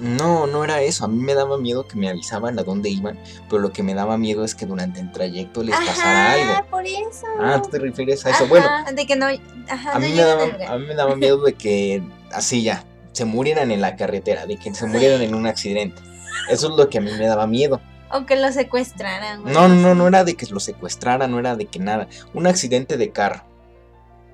No, 0.00 0.46
no 0.46 0.64
era 0.64 0.80
eso. 0.82 1.04
A 1.04 1.08
mí 1.08 1.22
me 1.22 1.34
daba 1.34 1.58
miedo 1.58 1.86
que 1.86 1.96
me 1.96 2.08
avisaban 2.08 2.58
a 2.58 2.62
dónde 2.62 2.88
iban, 2.88 3.18
pero 3.48 3.60
lo 3.60 3.72
que 3.72 3.82
me 3.82 3.94
daba 3.94 4.18
miedo 4.18 4.44
es 4.44 4.54
que 4.54 4.66
durante 4.66 5.00
el 5.00 5.12
trayecto 5.12 5.62
les 5.62 5.76
pasara 5.76 6.32
algo. 6.32 6.66
por 6.70 6.84
eso. 6.86 7.26
Ah, 7.40 7.60
¿tú 7.62 7.70
te 7.70 7.78
refieres 7.78 8.24
a 8.26 8.30
eso? 8.30 8.38
Ajá, 8.44 8.48
Bueno, 8.48 8.68
de 8.94 9.06
que 9.06 9.14
no, 9.16 9.26
ajá, 9.68 9.90
a 9.92 9.94
no 9.94 10.00
mí, 10.00 10.12
me 10.12 10.22
daba, 10.22 10.44
a 10.74 10.78
mí 10.78 10.86
me 10.86 10.94
daba 10.94 11.14
miedo 11.16 11.38
de 11.44 11.52
que 11.52 12.02
así 12.32 12.62
ya, 12.62 12.84
se 13.12 13.24
murieran 13.26 13.70
en 13.70 13.80
la 13.80 13.94
carretera, 13.96 14.46
de 14.46 14.56
que 14.56 14.74
se 14.74 14.86
murieran 14.86 15.20
en 15.22 15.34
un 15.34 15.46
accidente. 15.46 16.00
Eso 16.48 16.70
es 16.70 16.76
lo 16.76 16.88
que 16.88 16.98
a 16.98 17.00
mí 17.00 17.10
me 17.12 17.26
daba 17.26 17.46
miedo. 17.46 17.80
O 18.10 18.26
que 18.26 18.36
lo 18.36 18.50
secuestraran. 18.50 19.42
güey. 19.42 19.54
No, 19.54 19.68
no, 19.68 19.74
no, 19.76 19.94
no 19.94 20.08
era 20.08 20.24
de 20.24 20.34
que 20.34 20.46
lo 20.46 20.58
secuestraran, 20.60 21.30
no 21.30 21.38
era 21.38 21.54
de 21.54 21.66
que 21.66 21.78
nada. 21.78 22.08
Un 22.34 22.46
accidente 22.46 22.96
de 22.96 23.10
carro. 23.10 23.44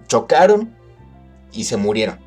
Chocaron 0.06 0.74
y 1.52 1.64
se 1.64 1.76
murieron. 1.76 2.18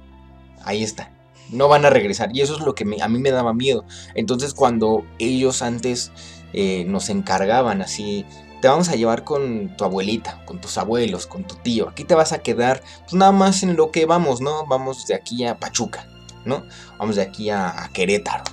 Ahí 0.64 0.84
está. 0.84 1.10
No 1.52 1.68
van 1.68 1.86
a 1.86 1.90
regresar. 1.90 2.30
Y 2.34 2.42
eso 2.42 2.56
es 2.56 2.62
lo 2.62 2.76
que 2.76 2.86
a 3.02 3.08
mí 3.08 3.20
me 3.20 3.32
daba 3.32 3.54
miedo. 3.54 3.86
Entonces 4.16 4.54
cuando 4.54 5.06
ellos 5.20 5.62
antes 5.62 6.12
eh, 6.54 6.86
nos 6.86 7.10
encargaban 7.10 7.82
así, 7.82 8.26
te 8.62 8.68
vamos 8.68 8.90
a 8.90 8.96
llevar 8.96 9.24
con 9.24 9.76
tu 9.76 9.84
abuelita, 9.84 10.44
con 10.46 10.62
tus 10.62 10.78
abuelos, 10.78 11.26
con 11.26 11.44
tu 11.44 11.56
tío, 11.56 11.90
aquí 11.90 12.04
te 12.04 12.14
vas 12.14 12.32
a 12.32 12.44
quedar, 12.44 12.84
pues 13.02 13.14
nada 13.14 13.32
más 13.32 13.64
en 13.64 13.76
lo 13.76 13.92
que 13.92 14.06
vamos, 14.06 14.40
¿no? 14.40 14.66
Vamos 14.68 15.08
de 15.08 15.16
aquí 15.16 15.44
a 15.46 15.60
Pachuca, 15.60 16.08
¿no? 16.46 16.64
Vamos 17.00 17.16
de 17.16 17.24
aquí 17.24 17.50
a 17.50 17.90
Querétaro. 17.92 18.44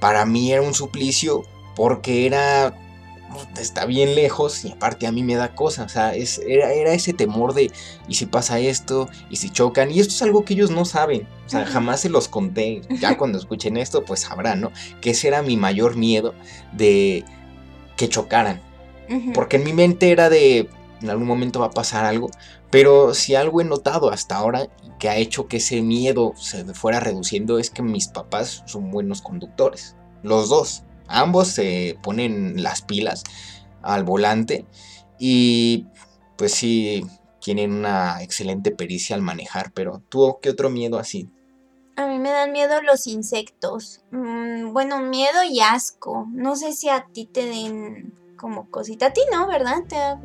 Para 0.00 0.26
mí 0.26 0.52
era 0.52 0.62
un 0.62 0.74
suplicio 0.74 1.44
porque 1.76 2.26
era 2.26 2.74
está 3.60 3.86
bien 3.86 4.14
lejos 4.14 4.64
y 4.64 4.72
aparte 4.72 5.06
a 5.06 5.12
mí 5.12 5.22
me 5.22 5.34
da 5.34 5.54
cosa, 5.54 5.84
o 5.84 5.88
sea, 5.88 6.14
es, 6.14 6.40
era, 6.46 6.72
era, 6.72 6.92
ese 6.92 7.12
temor 7.12 7.54
de, 7.54 7.70
¿y 8.08 8.14
si 8.14 8.26
pasa 8.26 8.58
esto? 8.58 9.08
¿Y 9.30 9.36
si 9.36 9.50
chocan? 9.50 9.90
Y 9.90 10.00
esto 10.00 10.14
es 10.14 10.22
algo 10.22 10.44
que 10.44 10.54
ellos 10.54 10.70
no 10.70 10.84
saben, 10.84 11.26
o 11.46 11.48
sea, 11.48 11.64
jamás 11.66 12.00
se 12.00 12.08
los 12.08 12.28
conté, 12.28 12.82
ya 13.00 13.16
cuando 13.18 13.38
escuchen 13.38 13.76
esto, 13.76 14.04
pues 14.04 14.20
sabrán, 14.20 14.60
¿no? 14.60 14.72
Que 15.00 15.10
ese 15.10 15.28
era 15.28 15.42
mi 15.42 15.56
mayor 15.56 15.96
miedo 15.96 16.34
de 16.72 17.24
que 17.96 18.08
chocaran, 18.08 18.60
porque 19.34 19.56
en 19.56 19.64
mi 19.64 19.72
mente 19.72 20.10
era 20.10 20.30
de, 20.30 20.68
en 21.02 21.10
algún 21.10 21.26
momento 21.26 21.60
va 21.60 21.66
a 21.66 21.70
pasar 21.70 22.04
algo, 22.04 22.30
pero 22.70 23.14
si 23.14 23.34
algo 23.34 23.60
he 23.60 23.64
notado 23.64 24.10
hasta 24.10 24.36
ahora 24.36 24.68
que 24.98 25.08
ha 25.08 25.16
hecho 25.16 25.46
que 25.46 25.58
ese 25.58 25.82
miedo 25.82 26.32
se 26.36 26.64
fuera 26.74 27.00
reduciendo 27.00 27.58
es 27.58 27.70
que 27.70 27.82
mis 27.82 28.08
papás 28.08 28.62
son 28.66 28.90
buenos 28.90 29.20
conductores, 29.20 29.96
los 30.22 30.48
dos 30.48 30.84
ambos 31.08 31.48
se 31.48 31.98
ponen 32.02 32.62
las 32.62 32.82
pilas 32.82 33.24
al 33.82 34.04
volante 34.04 34.66
y 35.18 35.86
pues 36.36 36.52
sí 36.52 37.04
tienen 37.40 37.72
una 37.72 38.22
excelente 38.22 38.70
pericia 38.70 39.16
al 39.16 39.22
manejar, 39.22 39.72
pero 39.72 40.02
¿tú 40.08 40.38
qué 40.40 40.50
otro 40.50 40.70
miedo 40.70 40.98
así? 40.98 41.28
A 41.96 42.06
mí 42.06 42.18
me 42.18 42.30
dan 42.30 42.52
miedo 42.52 42.80
los 42.82 43.06
insectos. 43.06 44.02
Mm, 44.10 44.72
bueno, 44.72 45.00
miedo 45.00 45.42
y 45.48 45.60
asco. 45.60 46.26
No 46.32 46.56
sé 46.56 46.72
si 46.72 46.88
a 46.88 47.06
ti 47.12 47.26
te 47.26 47.44
den 47.44 48.14
como 48.36 48.70
cosita. 48.70 49.06
A 49.06 49.12
ti 49.12 49.20
no, 49.30 49.46
¿verdad? 49.46 49.82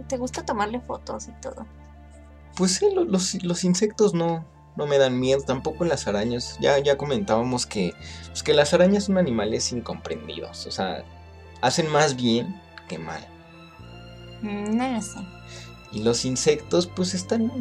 Te, 0.07 0.17
gusta 0.17 0.45
tomarle 0.45 0.79
fotos 0.79 1.27
y 1.27 1.41
todo. 1.41 1.65
Pues 2.55 2.75
sí, 2.75 2.87
los, 2.93 3.43
los 3.43 3.63
insectos 3.63 4.13
no, 4.13 4.45
no 4.77 4.85
me 4.85 4.97
dan 4.97 5.19
miedo, 5.19 5.41
tampoco 5.41 5.83
las 5.83 6.07
arañas. 6.07 6.57
Ya, 6.61 6.77
ya 6.79 6.97
comentábamos 6.97 7.65
que, 7.65 7.93
pues, 8.27 8.43
que 8.43 8.53
las 8.53 8.73
arañas 8.73 9.05
son 9.05 9.17
animales 9.17 9.71
incomprendidos, 9.71 10.67
o 10.67 10.71
sea, 10.71 11.03
hacen 11.61 11.89
más 11.89 12.15
bien 12.15 12.61
que 12.87 12.97
mal. 12.97 13.25
Mm, 14.41 14.77
no 14.77 14.87
lo 14.89 15.01
sé. 15.01 15.19
Y 15.91 16.03
los 16.03 16.25
insectos, 16.25 16.87
pues 16.87 17.13
están, 17.13 17.51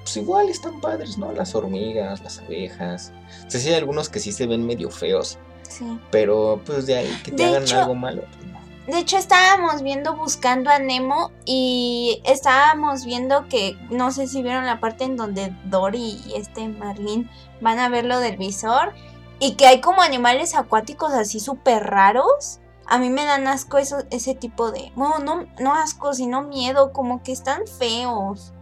pues 0.00 0.16
igual 0.16 0.48
están 0.48 0.80
padres, 0.80 1.18
¿no? 1.18 1.32
Las 1.32 1.54
hormigas, 1.54 2.22
las 2.22 2.38
abejas. 2.38 3.12
O 3.46 3.50
sea, 3.50 3.60
sí 3.60 3.68
hay 3.68 3.74
algunos 3.74 4.08
que 4.08 4.20
sí 4.20 4.32
se 4.32 4.46
ven 4.46 4.64
medio 4.64 4.90
feos. 4.90 5.38
Sí. 5.68 5.84
Pero 6.10 6.62
pues 6.64 6.86
de 6.86 6.96
ahí 6.96 7.20
que 7.22 7.32
te 7.32 7.44
hagan 7.44 7.68
algo 7.70 7.94
malo. 7.94 8.22
Pues, 8.22 8.57
de 8.88 9.00
hecho, 9.00 9.18
estábamos 9.18 9.82
viendo 9.82 10.16
buscando 10.16 10.70
a 10.70 10.78
Nemo 10.78 11.30
y 11.44 12.22
estábamos 12.24 13.04
viendo 13.04 13.46
que, 13.46 13.78
no 13.90 14.10
sé 14.12 14.26
si 14.26 14.42
vieron 14.42 14.64
la 14.64 14.80
parte 14.80 15.04
en 15.04 15.16
donde 15.16 15.54
Dory 15.64 16.22
y 16.26 16.34
este 16.36 16.66
Marlin 16.68 17.28
van 17.60 17.78
a 17.80 17.90
ver 17.90 18.06
lo 18.06 18.18
del 18.18 18.38
visor 18.38 18.94
y 19.40 19.56
que 19.56 19.66
hay 19.66 19.82
como 19.82 20.00
animales 20.00 20.54
acuáticos 20.54 21.12
así 21.12 21.38
súper 21.38 21.84
raros. 21.84 22.60
A 22.86 22.96
mí 22.96 23.10
me 23.10 23.26
dan 23.26 23.46
asco 23.46 23.76
eso, 23.76 23.98
ese 24.10 24.34
tipo 24.34 24.72
de... 24.72 24.90
No, 24.96 25.18
no, 25.18 25.44
no 25.58 25.74
asco, 25.74 26.14
sino 26.14 26.40
miedo, 26.40 26.94
como 26.94 27.22
que 27.22 27.32
están 27.32 27.66
feos. 27.66 28.54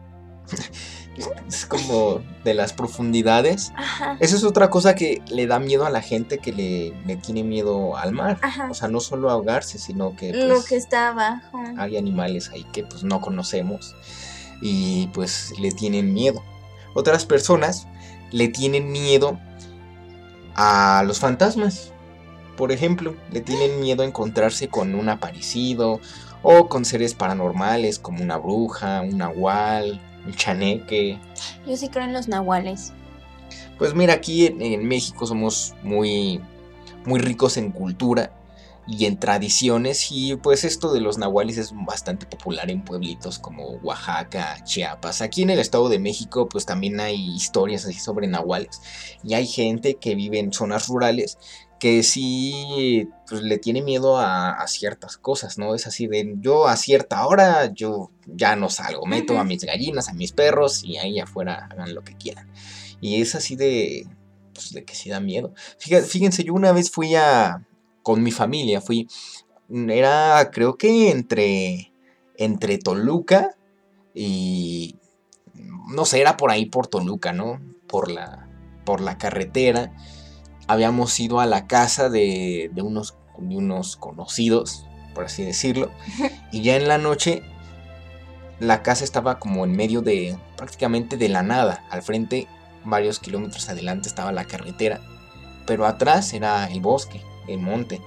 es 1.48 1.66
como 1.66 2.20
de 2.44 2.54
las 2.54 2.72
profundidades. 2.72 3.72
Eso 4.20 4.36
es 4.36 4.44
otra 4.44 4.70
cosa 4.70 4.94
que 4.94 5.22
le 5.28 5.46
da 5.46 5.58
miedo 5.58 5.86
a 5.86 5.90
la 5.90 6.02
gente 6.02 6.38
que 6.38 6.52
le, 6.52 7.16
tiene 7.16 7.42
miedo 7.42 7.96
al 7.96 8.12
mar. 8.12 8.38
O 8.70 8.74
sea, 8.74 8.88
no 8.88 9.00
solo 9.00 9.30
ahogarse, 9.30 9.78
sino 9.78 10.14
que... 10.16 10.32
Lo 10.32 10.56
pues, 10.56 10.66
que 10.66 10.76
está 10.76 11.08
abajo. 11.08 11.62
Hay 11.78 11.96
animales 11.96 12.50
ahí 12.50 12.64
que 12.72 12.84
pues 12.84 13.04
no 13.04 13.20
conocemos 13.20 13.94
y 14.60 15.08
pues 15.08 15.52
le 15.58 15.70
tienen 15.72 16.12
miedo. 16.12 16.42
Otras 16.94 17.24
personas 17.24 17.86
le 18.30 18.48
tienen 18.48 18.90
miedo 18.90 19.38
a 20.54 21.02
los 21.06 21.20
fantasmas. 21.20 21.92
Por 22.56 22.72
ejemplo, 22.72 23.14
le 23.32 23.42
tienen 23.42 23.80
miedo 23.80 24.02
a 24.02 24.06
encontrarse 24.06 24.68
con 24.68 24.94
un 24.94 25.10
aparecido 25.10 26.00
o 26.42 26.68
con 26.68 26.84
seres 26.84 27.14
paranormales 27.14 27.98
como 27.98 28.22
una 28.22 28.38
bruja, 28.38 29.02
un 29.02 29.18
nahual, 29.18 30.00
un 30.26 30.34
chaneque. 30.34 31.18
Yo 31.66 31.76
sí 31.76 31.88
creo 31.88 32.04
en 32.04 32.12
los 32.12 32.28
nahuales. 32.28 32.92
Pues 33.78 33.94
mira, 33.94 34.14
aquí 34.14 34.46
en, 34.46 34.86
México 34.86 35.26
somos 35.26 35.74
muy, 35.82 36.40
muy 37.04 37.20
ricos 37.20 37.56
en 37.56 37.70
cultura 37.70 38.32
y 38.88 39.04
en 39.04 39.18
tradiciones 39.18 40.12
y 40.12 40.36
pues 40.36 40.64
esto 40.64 40.92
de 40.92 41.00
los 41.00 41.18
nahuales 41.18 41.58
es 41.58 41.72
bastante 41.74 42.24
popular 42.24 42.70
en 42.70 42.82
pueblitos 42.82 43.38
como 43.38 43.72
Oaxaca, 43.82 44.62
Chiapas. 44.64 45.20
Aquí 45.20 45.42
en 45.42 45.50
el 45.50 45.58
Estado 45.58 45.88
de 45.88 45.98
México 45.98 46.48
pues 46.48 46.64
también 46.64 47.00
hay 47.00 47.34
historias 47.34 47.84
así 47.84 47.98
sobre 47.98 48.28
nahuales 48.28 48.80
y 49.22 49.34
hay 49.34 49.46
gente 49.46 49.96
que 49.96 50.14
vive 50.14 50.38
en 50.38 50.52
zonas 50.52 50.88
rurales 50.88 51.36
que 51.78 52.02
sí 52.02 53.08
pues, 53.28 53.42
le 53.42 53.58
tiene 53.58 53.82
miedo 53.82 54.18
a, 54.18 54.64
ciertas 54.66 55.16
cosas, 55.16 55.58
¿no? 55.58 55.74
Es 55.74 55.86
así 55.86 56.06
de 56.06 56.34
yo 56.38 56.66
a 56.66 56.76
cierta 56.76 57.26
hora 57.26 57.72
yo 57.72 58.10
ya 58.26 58.56
no 58.56 58.68
salgo, 58.68 59.06
meto 59.06 59.38
a 59.38 59.44
mis 59.44 59.64
gallinas, 59.64 60.08
a 60.08 60.14
mis 60.14 60.32
perros 60.32 60.82
y 60.84 60.96
ahí 60.96 61.20
afuera 61.20 61.68
hagan 61.70 61.94
lo 61.94 62.02
que 62.02 62.16
quieran. 62.16 62.50
Y 63.00 63.20
es 63.20 63.34
así 63.34 63.56
de, 63.56 64.06
pues, 64.54 64.72
de 64.72 64.84
que 64.84 64.94
sí 64.94 65.10
da 65.10 65.20
miedo. 65.20 65.52
Fíjense, 65.78 66.44
yo 66.44 66.54
una 66.54 66.72
vez 66.72 66.90
fui 66.90 67.14
a, 67.14 67.64
con 68.02 68.22
mi 68.22 68.32
familia, 68.32 68.80
fui, 68.80 69.08
era 69.70 70.50
creo 70.52 70.76
que 70.76 71.10
entre, 71.10 71.92
entre 72.36 72.78
Toluca 72.78 73.56
y, 74.14 74.96
no 75.88 76.04
sé, 76.04 76.20
era 76.20 76.36
por 76.36 76.50
ahí 76.50 76.66
por 76.66 76.86
Toluca, 76.86 77.32
¿no? 77.32 77.60
Por 77.86 78.10
la, 78.10 78.48
por 78.84 79.00
la 79.00 79.18
carretera 79.18 79.92
habíamos 80.66 81.18
ido 81.20 81.40
a 81.40 81.46
la 81.46 81.66
casa 81.66 82.08
de, 82.08 82.70
unos, 82.76 83.14
unos 83.36 83.96
conocidos, 83.96 84.86
por 85.14 85.24
así 85.24 85.44
decirlo, 85.44 85.90
y 86.52 86.62
ya 86.62 86.76
en 86.76 86.88
la 86.88 86.98
noche 86.98 87.42
la 88.58 88.82
casa 88.82 89.04
estaba 89.04 89.38
como 89.38 89.64
en 89.64 89.72
medio 89.72 90.00
de 90.00 90.38
prácticamente 90.56 91.16
de 91.16 91.28
la 91.28 91.42
nada, 91.42 91.84
al 91.90 92.02
frente 92.02 92.48
varios 92.84 93.18
kilómetros 93.18 93.68
adelante 93.68 94.08
estaba 94.08 94.32
la 94.32 94.44
carretera, 94.44 95.00
pero 95.66 95.86
atrás 95.86 96.32
era 96.32 96.66
el 96.66 96.80
bosque, 96.80 97.22
el 97.48 97.58
monte, 97.58 98.00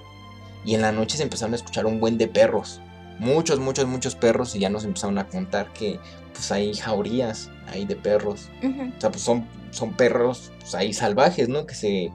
y 0.65 0.75
en 0.75 0.81
la 0.81 0.91
noche 0.91 1.17
se 1.17 1.23
empezaron 1.23 1.53
a 1.53 1.57
escuchar 1.57 1.85
un 1.85 1.99
buen 1.99 2.17
de 2.17 2.27
perros, 2.27 2.81
muchos, 3.19 3.59
muchos, 3.59 3.85
muchos 3.85 4.15
perros 4.15 4.55
y 4.55 4.59
ya 4.59 4.69
nos 4.69 4.85
empezaron 4.85 5.17
a 5.17 5.27
contar 5.27 5.71
que 5.73 5.99
pues 6.33 6.51
hay 6.51 6.73
jaurías 6.73 7.51
ahí 7.67 7.85
de 7.85 7.95
perros, 7.95 8.49
o 8.63 8.99
sea, 8.99 9.11
pues 9.11 9.21
son, 9.21 9.45
son 9.71 9.93
perros 9.93 10.51
pues, 10.59 10.73
ahí 10.73 10.93
salvajes, 10.93 11.49
¿no? 11.49 11.65
Que 11.65 11.75
se 11.75 12.11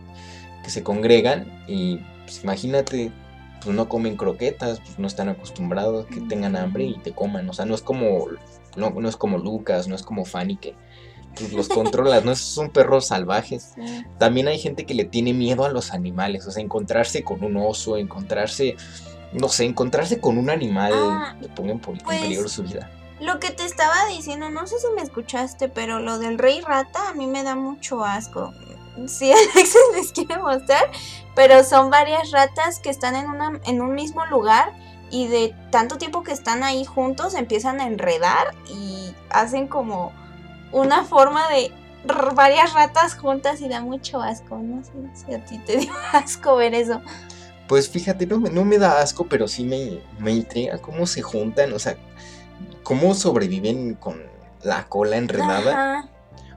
que 0.65 0.71
se 0.71 0.83
congregan 0.83 1.47
y 1.69 2.01
pues 2.25 2.43
imagínate, 2.43 3.13
pues 3.63 3.77
no 3.77 3.89
comen 3.89 4.17
croquetas, 4.17 4.81
pues 4.81 4.99
no 4.99 5.07
están 5.07 5.29
acostumbrados 5.29 6.07
que 6.07 6.23
tengan 6.23 6.57
hambre 6.57 6.85
y 6.85 6.99
te 6.99 7.13
coman, 7.13 7.49
o 7.49 7.53
sea, 7.53 7.67
no 7.67 7.75
es 7.75 7.83
como 7.83 8.27
no, 8.77 9.09
es 9.09 9.17
como 9.17 9.39
Lucas, 9.39 9.87
no 9.87 9.95
es 9.95 10.03
como 10.03 10.25
Fanny 10.25 10.57
que 10.57 10.75
pues, 11.37 11.53
los 11.53 11.69
controlas, 11.81 12.25
no 12.25 12.35
son 12.35 12.71
perros 12.71 13.07
salvajes. 13.07 13.75
También 14.19 14.49
hay 14.49 14.59
gente 14.59 14.85
que 14.85 14.95
le 14.95 15.05
tiene 15.05 15.33
miedo 15.33 15.65
a 15.65 15.69
los 15.69 15.93
animales, 15.93 16.47
o 16.47 16.51
sea, 16.51 16.63
encontrarse 16.63 17.23
con 17.23 17.45
un 17.45 17.57
oso, 17.57 17.97
encontrarse 17.97 18.77
no 19.35 19.49
sé, 19.49 19.65
encontrarse 19.65 20.21
con 20.21 20.39
un 20.39 20.49
animal 20.49 20.93
ah, 20.95 21.37
que 21.41 21.49
ponga 21.49 21.73
en, 21.73 21.81
pues, 21.81 22.03
peligro 22.03 22.49
su 22.49 22.63
vida. 22.63 22.91
Lo 23.21 23.39
que 23.39 23.51
te 23.51 23.65
estaba 23.65 24.07
diciendo, 24.09 24.51
no 24.51 24.67
sé 24.67 24.79
si 24.79 24.87
me 24.97 25.03
escuchaste, 25.03 25.69
pero 25.69 26.01
lo 26.01 26.19
del 26.19 26.39
rey 26.39 26.61
rata 26.61 27.11
a 27.11 27.15
mí 27.15 27.27
me 27.27 27.43
da 27.43 27.55
mucho 27.55 28.05
asco 28.05 28.53
sí 29.07 29.33
Alexis 29.55 29.77
les 29.95 30.13
quiere 30.13 30.39
mostrar, 30.39 30.91
pero 31.35 31.65
son 31.65 31.91
varias 31.91 32.31
ratas 32.31 32.79
que 32.79 32.91
están 32.91 33.17
en, 33.17 33.29
una, 33.29 33.61
en 33.65 33.81
un 33.81 33.95
mismo 33.95 34.25
lugar 34.27 34.73
y 35.11 35.29
de 35.29 35.55
tanto 35.71 35.97
tiempo 35.99 36.23
que 36.23 36.33
están 36.33 36.63
ahí 36.63 36.85
juntos 36.85 37.35
empiezan 37.35 37.81
a 37.81 37.87
enredar 37.87 38.55
y 38.69 39.15
hacen 39.31 39.69
como 39.69 40.13
una 40.73 41.05
forma 41.05 41.49
de 41.49 41.73
varias 42.35 42.73
ratas 42.75 43.15
juntas 43.15 43.61
y 43.61 43.69
da 43.69 43.81
mucho 43.81 44.21
asco. 44.21 44.59
No 44.59 44.83
sé 44.83 44.93
si 45.15 45.35
a 45.35 45.45
ti 45.45 45.59
te 45.59 45.77
dio 45.79 45.93
asco 46.13 46.57
ver 46.57 46.75
eso. 46.75 47.01
Pues 47.69 47.89
fíjate, 47.89 48.27
no, 48.27 48.39
no 48.39 48.65
me 48.65 48.79
da 48.79 49.01
asco, 49.01 49.27
pero 49.27 49.49
sí 49.49 49.65
me, 49.65 50.01
me 50.19 50.33
intriga 50.33 50.79
cómo 50.79 51.07
se 51.07 51.23
juntan, 51.23 51.73
o 51.73 51.79
sea, 51.79 51.97
cómo 52.83 53.15
sobreviven 53.15 53.95
con 53.95 54.23
la 54.63 54.87
cola 54.89 55.17
enredada 55.17 56.11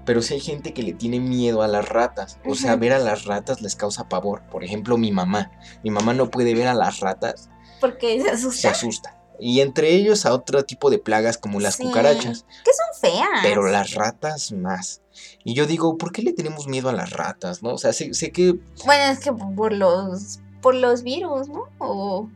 pero 0.08 0.22
si 0.22 0.36
hay 0.36 0.40
gente 0.40 0.74
que 0.74 0.84
le 0.84 0.94
tiene 0.94 1.20
miedo 1.20 1.62
a 1.62 1.68
las 1.68 1.90
ratas. 1.90 2.40
O 2.46 2.56
sea, 2.56 2.78
ver 2.78 2.94
a 2.94 2.98
las 2.98 3.26
ratas 3.26 3.62
les 3.62 3.76
causa 3.76 4.08
pavor. 4.08 4.42
Por 4.50 4.64
ejemplo, 4.64 4.98
mi 4.98 5.12
mamá. 5.12 5.52
Mi 5.84 5.92
mamá 5.92 6.14
no 6.14 6.32
puede 6.32 6.56
ver 6.56 6.68
a 6.68 6.74
las 6.74 7.02
ratas. 7.02 7.50
Porque 7.82 8.22
se 8.22 8.30
asusta. 8.30 8.62
Se 8.62 8.68
asusta. 8.70 9.22
Y 9.38 9.60
entre 9.60 9.90
ellos 9.90 10.26
a 10.26 10.34
otro 10.34 10.64
tipo 10.64 10.90
de 10.90 10.98
plagas 10.98 11.38
como 11.38 11.60
las 11.60 11.76
Sí, 11.76 11.84
cucarachas. 11.84 12.46
Que 12.64 12.72
son 12.72 13.12
feas. 13.12 13.28
Pero 13.44 13.68
las 13.68 13.96
ratas 13.96 14.54
más. 14.54 15.02
Y 15.44 15.56
yo 15.56 15.66
digo, 15.68 15.98
¿por 15.98 16.14
qué 16.14 16.22
le 16.22 16.32
tenemos 16.32 16.68
miedo 16.68 16.88
a 16.88 16.94
las 16.94 17.10
ratas, 17.10 17.62
no? 17.62 17.74
O 17.74 17.78
sea, 17.78 17.92
sé, 17.92 18.14
sé 18.14 18.32
que, 18.32 18.56
Bueno, 18.86 19.12
es 19.12 19.20
que 19.20 19.34
por 19.34 19.74
los, 19.74 20.40
por 20.68 20.76
los 20.76 21.02
virus, 21.04 21.48
¿no? 21.48 21.64
O... 21.80 22.30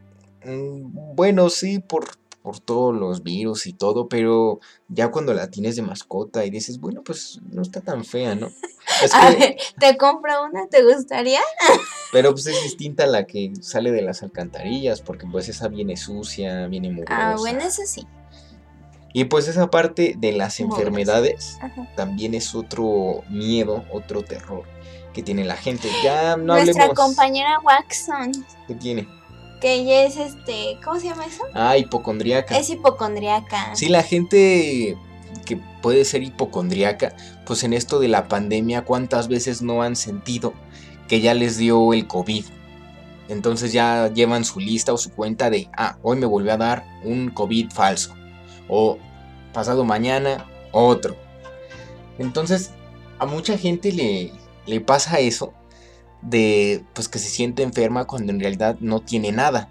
mm, 0.45 1.15
bueno, 1.15 1.49
sí, 1.49 1.79
por, 1.79 2.05
por 2.41 2.61
todos 2.61 2.95
los 2.95 3.23
virus 3.23 3.67
y 3.67 3.73
todo, 3.73 4.07
pero 4.07 4.61
ya 4.87 5.11
cuando 5.11 5.33
la 5.33 5.49
tienes 5.49 5.75
de 5.75 5.81
mascota 5.81 6.45
y 6.45 6.49
dices, 6.49 6.79
bueno, 6.79 7.01
pues 7.03 7.41
no 7.51 7.61
está 7.61 7.81
tan 7.81 8.05
fea, 8.05 8.35
¿no? 8.35 8.47
Es 9.03 9.13
A 9.13 9.29
que, 9.31 9.37
ver, 9.37 9.57
¿te 9.79 9.97
compro 9.97 10.45
una? 10.45 10.67
¿Te 10.67 10.81
gustaría? 10.81 11.41
pero 12.13 12.31
pues 12.31 12.47
es 12.47 12.63
distinta 12.63 13.03
a 13.03 13.07
la 13.07 13.25
que 13.25 13.51
sale 13.59 13.91
de 13.91 14.01
las 14.01 14.23
alcantarillas, 14.23 15.01
porque 15.01 15.25
pues 15.29 15.49
esa 15.49 15.67
viene 15.67 15.97
sucia, 15.97 16.67
viene 16.67 16.89
mugrosa. 16.89 17.31
Ah, 17.33 17.35
bueno, 17.37 17.59
eso 17.59 17.81
sí. 17.85 18.07
Y 19.13 19.25
pues 19.25 19.49
esa 19.49 19.69
parte 19.69 20.15
de 20.17 20.31
las 20.31 20.57
Mugrosa. 20.61 20.79
enfermedades 20.79 21.57
Ajá. 21.61 21.85
también 21.97 22.33
es 22.33 22.55
otro 22.55 23.23
miedo, 23.29 23.83
otro 23.91 24.23
terror 24.23 24.63
que 25.13 25.23
tiene 25.23 25.43
la 25.43 25.55
gente. 25.57 25.89
Ya 26.03 26.37
no 26.37 26.55
Nuestra 26.55 26.85
hablemos. 26.85 26.95
compañera 26.95 27.59
Waxon, 27.63 28.31
¿Qué 28.67 28.75
tiene? 28.75 29.07
que 29.59 29.73
ella 29.75 30.03
es 30.03 30.17
este, 30.17 30.79
¿cómo 30.83 30.99
se 30.99 31.07
llama 31.07 31.25
eso? 31.25 31.43
Ah, 31.53 31.77
hipocondriaca. 31.77 32.57
Es 32.57 32.69
hipocondriaca. 32.69 33.75
Sí, 33.75 33.89
la 33.89 34.01
gente 34.01 34.97
que 35.45 35.57
puede 35.81 36.03
ser 36.03 36.23
hipocondriaca, 36.23 37.15
pues 37.45 37.63
en 37.63 37.73
esto 37.73 37.99
de 37.99 38.07
la 38.07 38.27
pandemia, 38.27 38.83
¿cuántas 38.85 39.27
veces 39.27 39.61
no 39.61 39.83
han 39.83 39.95
sentido 39.95 40.53
que 41.07 41.21
ya 41.21 41.33
les 41.35 41.57
dio 41.57 41.93
el 41.93 42.07
COVID? 42.07 42.45
Entonces 43.29 43.71
ya 43.71 44.11
llevan 44.11 44.43
su 44.45 44.59
lista 44.59 44.93
o 44.93 44.97
su 44.97 45.11
cuenta 45.11 45.49
de, 45.49 45.69
ah, 45.77 45.97
hoy 46.01 46.17
me 46.17 46.25
volvió 46.25 46.53
a 46.53 46.57
dar 46.57 46.83
un 47.03 47.29
COVID 47.29 47.71
falso. 47.71 48.15
O 48.67 48.97
pasado 49.53 49.85
mañana, 49.85 50.47
otro. 50.71 51.15
Entonces, 52.17 52.71
a 53.19 53.25
mucha 53.25 53.57
gente 53.57 53.91
le, 53.91 54.31
le 54.65 54.81
pasa 54.81 55.19
eso 55.19 55.53
de, 56.21 56.83
pues 56.93 57.09
que 57.09 57.19
se 57.19 57.29
siente 57.29 57.63
enferma 57.63 58.05
cuando 58.05 58.31
en 58.31 58.39
realidad 58.39 58.77
no 58.79 59.01
tiene 59.01 59.31
nada. 59.31 59.69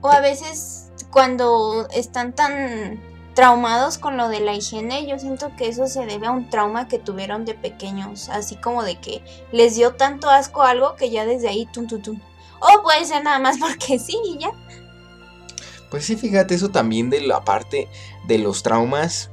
O 0.00 0.08
a 0.08 0.20
veces 0.20 0.90
cuando 1.10 1.88
están 1.94 2.34
tan 2.34 3.00
traumados 3.34 3.98
con 3.98 4.16
lo 4.16 4.28
de 4.28 4.40
la 4.40 4.54
higiene, 4.54 5.06
yo 5.06 5.18
siento 5.18 5.50
que 5.56 5.68
eso 5.68 5.86
se 5.86 6.06
debe 6.06 6.26
a 6.26 6.30
un 6.30 6.50
trauma 6.50 6.88
que 6.88 6.98
tuvieron 6.98 7.44
de 7.44 7.54
pequeños, 7.54 8.28
así 8.28 8.56
como 8.56 8.84
de 8.84 9.00
que 9.00 9.22
les 9.50 9.74
dio 9.74 9.94
tanto 9.94 10.30
asco 10.30 10.62
algo 10.62 10.94
que 10.94 11.10
ya 11.10 11.26
desde 11.26 11.48
ahí 11.48 11.66
tun 11.66 11.86
tun 11.86 12.02
tun. 12.02 12.22
O 12.60 12.82
puede 12.82 13.04
ser 13.04 13.24
nada 13.24 13.38
más 13.38 13.58
porque 13.60 13.98
sí 13.98 14.18
y 14.24 14.38
ya. 14.38 14.50
Pues 15.90 16.04
sí, 16.04 16.16
fíjate, 16.16 16.54
eso 16.54 16.70
también 16.70 17.10
de 17.10 17.20
la 17.20 17.44
parte 17.44 17.88
de 18.26 18.38
los 18.38 18.62
traumas, 18.62 19.30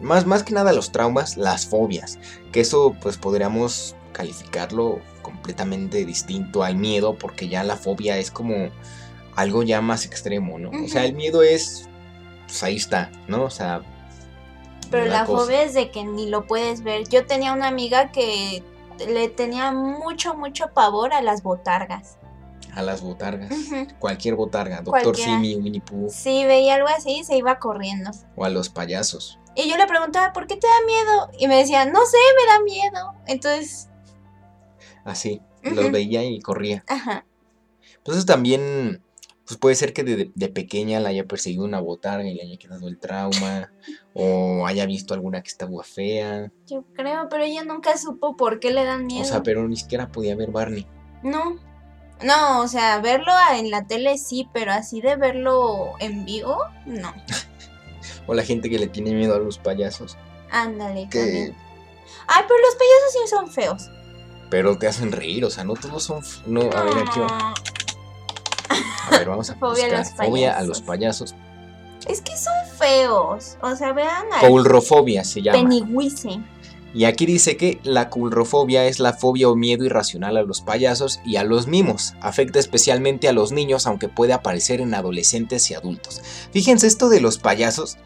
más, 0.00 0.26
más 0.26 0.42
que 0.42 0.52
nada 0.52 0.72
los 0.72 0.92
traumas, 0.92 1.36
las 1.36 1.66
fobias, 1.66 2.18
que 2.52 2.60
eso 2.60 2.94
pues 3.00 3.16
podríamos 3.16 3.94
calificarlo 4.12 5.00
completamente 5.22 6.04
distinto 6.04 6.62
al 6.62 6.76
miedo, 6.76 7.16
porque 7.18 7.48
ya 7.48 7.64
la 7.64 7.76
fobia 7.76 8.18
es 8.18 8.30
como 8.30 8.70
algo 9.36 9.62
ya 9.62 9.80
más 9.80 10.04
extremo, 10.04 10.58
¿no? 10.58 10.70
O 10.84 10.88
sea, 10.88 11.04
el 11.04 11.14
miedo 11.14 11.42
es, 11.42 11.88
pues 12.46 12.62
ahí 12.62 12.76
está, 12.76 13.10
¿no? 13.28 13.44
O 13.44 13.50
sea... 13.50 13.82
Pero 14.90 15.06
la 15.06 15.24
cosa. 15.24 15.44
fobia 15.44 15.62
es 15.62 15.72
de 15.72 15.90
que 15.90 16.04
ni 16.04 16.28
lo 16.28 16.46
puedes 16.46 16.82
ver. 16.82 17.08
Yo 17.08 17.24
tenía 17.24 17.54
una 17.54 17.66
amiga 17.68 18.12
que 18.12 18.62
le 19.08 19.28
tenía 19.28 19.72
mucho, 19.72 20.34
mucho 20.34 20.66
pavor 20.74 21.14
a 21.14 21.22
las 21.22 21.42
botargas. 21.42 22.18
A 22.74 22.82
las 22.82 23.00
botargas. 23.00 23.50
Cualquier 23.98 24.34
botarga, 24.34 24.82
Doctor 24.82 25.02
Cualquiera. 25.02 25.32
Simi, 25.32 25.54
Winnie 25.56 25.80
Pooh, 25.80 26.08
Sí, 26.10 26.44
veía 26.44 26.74
algo 26.74 26.88
así 26.88 27.20
y 27.20 27.24
se 27.24 27.36
iba 27.36 27.58
corriendo. 27.58 28.10
o 28.36 28.44
a 28.44 28.50
los 28.50 28.68
payasos. 28.68 29.38
Y 29.54 29.68
yo 29.68 29.76
le 29.76 29.86
preguntaba, 29.86 30.32
¿por 30.32 30.46
qué 30.46 30.56
te 30.56 30.66
da 30.66 30.86
miedo? 30.86 31.30
Y 31.38 31.48
me 31.48 31.56
decía, 31.56 31.84
no 31.84 32.04
sé, 32.04 32.16
me 32.36 32.52
da 32.52 32.60
miedo. 32.62 33.14
Entonces, 33.26 33.88
Así, 35.04 35.40
los 35.62 35.90
veía 35.90 36.24
y 36.24 36.40
corría. 36.40 36.84
ajá. 36.88 37.24
Entonces 37.98 38.26
también, 38.26 39.00
pues 39.46 39.58
puede 39.58 39.74
ser 39.76 39.92
que 39.92 40.02
de, 40.04 40.32
de 40.34 40.48
pequeña 40.48 40.98
la 41.00 41.10
haya 41.10 41.24
perseguido 41.24 41.64
una 41.64 41.80
botarga 41.80 42.26
y 42.28 42.34
le 42.34 42.42
haya 42.42 42.56
quedado 42.56 42.88
el 42.88 42.98
trauma, 42.98 43.72
o 44.14 44.66
haya 44.66 44.86
visto 44.86 45.14
alguna 45.14 45.42
que 45.42 45.48
estaba 45.48 45.82
fea, 45.84 46.50
Yo 46.66 46.84
creo, 46.94 47.28
pero 47.28 47.44
ella 47.44 47.62
nunca 47.64 47.96
supo 47.96 48.36
por 48.36 48.58
qué 48.60 48.72
le 48.72 48.84
dan 48.84 49.06
miedo. 49.06 49.22
o 49.22 49.24
sea, 49.28 49.42
pero 49.42 49.66
ni 49.68 49.76
siquiera 49.76 50.10
podía 50.10 50.34
ver 50.36 50.50
Barney. 50.50 50.86
No. 51.22 51.58
No, 52.24 52.60
o 52.60 52.68
sea, 52.68 53.00
verlo 53.00 53.32
en 53.56 53.70
la 53.72 53.86
tele 53.88 54.16
sí, 54.16 54.48
pero 54.52 54.70
así 54.72 55.00
de 55.00 55.16
verlo 55.16 55.92
en 55.98 56.24
vivo, 56.24 56.58
no. 56.86 57.12
O 58.26 58.34
la 58.34 58.44
gente 58.44 58.70
que 58.70 58.78
le 58.78 58.86
tiene 58.86 59.12
miedo 59.12 59.34
a 59.34 59.38
los 59.38 59.58
payasos, 59.58 60.16
Ándale, 60.50 61.08
que 61.10 61.18
también. 61.18 61.56
Ay, 62.28 62.44
pero 62.46 62.60
los 62.60 62.74
payasos 62.76 63.12
sí 63.12 63.18
son 63.28 63.50
feos. 63.50 63.90
Pero 64.52 64.76
te 64.76 64.86
hacen 64.86 65.12
reír, 65.12 65.46
o 65.46 65.50
sea, 65.50 65.64
no 65.64 65.72
todos 65.72 66.02
son... 66.02 66.20
No, 66.44 66.60
a 66.60 66.82
ver, 66.82 66.98
aquí 66.98 67.20
va. 67.20 67.54
A 69.08 69.18
ver, 69.18 69.26
vamos 69.26 69.48
a 69.48 69.54
Fobia 69.58 69.86
a 69.86 69.88
buscar. 69.88 69.98
los 69.98 70.10
Fobia 70.10 70.50
a 70.50 70.52
payasos. 70.52 70.68
los 70.68 70.82
payasos. 70.82 71.34
Es 72.06 72.20
que 72.20 72.36
son 72.36 72.52
feos. 72.78 73.56
O 73.62 73.74
sea, 73.74 73.94
vean 73.94 74.26
a 74.30 74.40
Coulrofobia 74.40 75.24
se 75.24 75.40
llama. 75.40 75.56
Pennywise. 75.58 76.38
Y 76.92 77.04
aquí 77.06 77.24
dice 77.24 77.56
que 77.56 77.80
la 77.82 78.10
coulrofobia 78.10 78.84
es 78.84 79.00
la 79.00 79.14
fobia 79.14 79.48
o 79.48 79.56
miedo 79.56 79.84
irracional 79.86 80.36
a 80.36 80.42
los 80.42 80.60
payasos 80.60 81.20
y 81.24 81.36
a 81.36 81.44
los 81.44 81.66
mimos. 81.66 82.12
Afecta 82.20 82.58
especialmente 82.58 83.28
a 83.28 83.32
los 83.32 83.52
niños, 83.52 83.86
aunque 83.86 84.10
puede 84.10 84.34
aparecer 84.34 84.82
en 84.82 84.92
adolescentes 84.92 85.70
y 85.70 85.74
adultos. 85.74 86.20
Fíjense 86.52 86.86
esto 86.88 87.08
de 87.08 87.22
los 87.22 87.38
payasos, 87.38 87.96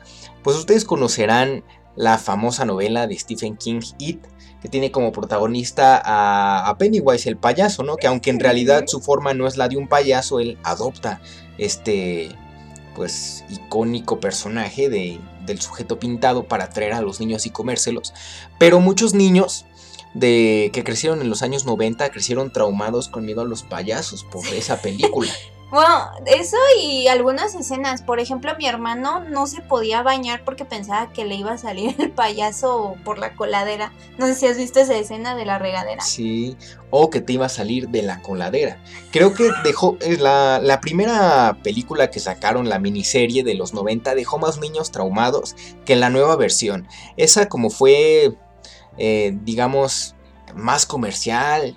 pues 0.45 0.57
ustedes 0.57 0.85
conocerán 0.85 1.65
la 1.97 2.19
famosa 2.19 2.65
novela 2.65 3.09
de 3.09 3.19
Stephen 3.19 3.57
King 3.57 3.81
It, 3.99 4.25
que 4.67 4.71
tiene 4.71 4.91
como 4.91 5.13
protagonista 5.13 5.97
a, 6.05 6.69
a 6.69 6.77
Pennywise 6.77 7.29
el 7.29 7.37
payaso, 7.37 7.85
¿no? 7.85 7.97
Que 7.97 8.09
aunque 8.09 8.31
en 8.31 8.41
realidad 8.41 8.83
su 8.89 9.01
forma 9.01 9.33
no 9.33 9.47
es 9.47 9.57
la 9.57 9.69
de 9.69 9.77
un 9.77 9.87
payaso, 9.87 10.41
él 10.41 10.59
adopta 10.65 11.21
este 11.57 12.31
pues 12.97 13.45
icónico 13.49 14.19
personaje 14.19 14.89
de, 14.89 15.21
del 15.47 15.61
sujeto 15.61 16.01
pintado 16.01 16.49
para 16.49 16.65
atraer 16.65 16.95
a 16.95 17.01
los 17.01 17.21
niños 17.21 17.47
y 17.47 17.51
comérselos. 17.51 18.13
Pero 18.59 18.81
muchos 18.81 19.15
niños 19.15 19.67
de 20.15 20.71
que 20.73 20.83
crecieron 20.83 21.21
en 21.21 21.29
los 21.29 21.43
años 21.43 21.65
90 21.65 22.11
crecieron 22.11 22.53
traumados 22.53 23.09
con 23.09 23.25
miedo 23.25 23.43
a 23.43 23.45
los 23.45 23.63
payasos 23.63 24.25
por 24.25 24.45
esa 24.49 24.83
película. 24.83 25.31
Bueno, 25.71 26.11
eso 26.27 26.57
y 26.81 27.09
algunas 27.09 27.55
escenas. 27.57 28.03
Por 28.03 28.21
ejemplo, 28.21 28.53
mi 28.57 28.67
hermano 28.67 29.21
no 29.21 29.47
se 29.49 29.63
podía 29.63 30.03
bañar 30.03 30.45
porque 30.45 30.65
pensaba 30.65 31.13
que 31.13 31.25
le 31.25 31.35
iba 31.35 31.53
a 31.53 31.59
salir 31.59 31.97
el 31.99 32.13
payaso 32.13 32.97
por 33.05 33.19
la 33.19 33.35
coladera. 33.35 33.93
No 34.17 34.27
sé 34.27 34.35
si 34.37 34.47
has 34.47 34.57
visto 34.57 34.79
esa 34.79 34.97
escena 34.97 35.35
de 35.35 35.45
la 35.45 35.59
regadera. 35.59 36.03
Sí, 36.03 36.57
o 36.91 37.11
que 37.11 37.21
te 37.21 37.33
iba 37.33 37.47
a 37.47 37.51
salir 37.51 37.89
de 37.89 38.03
la 38.03 38.23
coladera. 38.23 38.81
Creo 39.11 39.35
que 39.35 39.51
dejó 39.65 39.97
es 40.01 40.21
la, 40.21 40.61
la 40.63 40.81
primera 40.81 41.59
película 41.65 42.11
que 42.11 42.21
sacaron, 42.21 42.69
la 42.69 42.79
miniserie 42.79 43.43
de 43.43 43.55
los 43.55 43.75
90, 43.75 44.15
dejó 44.15 44.39
más 44.39 44.59
niños 44.59 44.93
traumados 44.93 45.57
que 45.85 45.97
la 45.97 46.11
nueva 46.11 46.37
versión. 46.37 46.87
Esa 47.17 47.49
como 47.49 47.71
fue, 47.71 48.37
eh, 48.99 49.37
digamos, 49.43 50.15
más 50.55 50.87
comercial, 50.87 51.77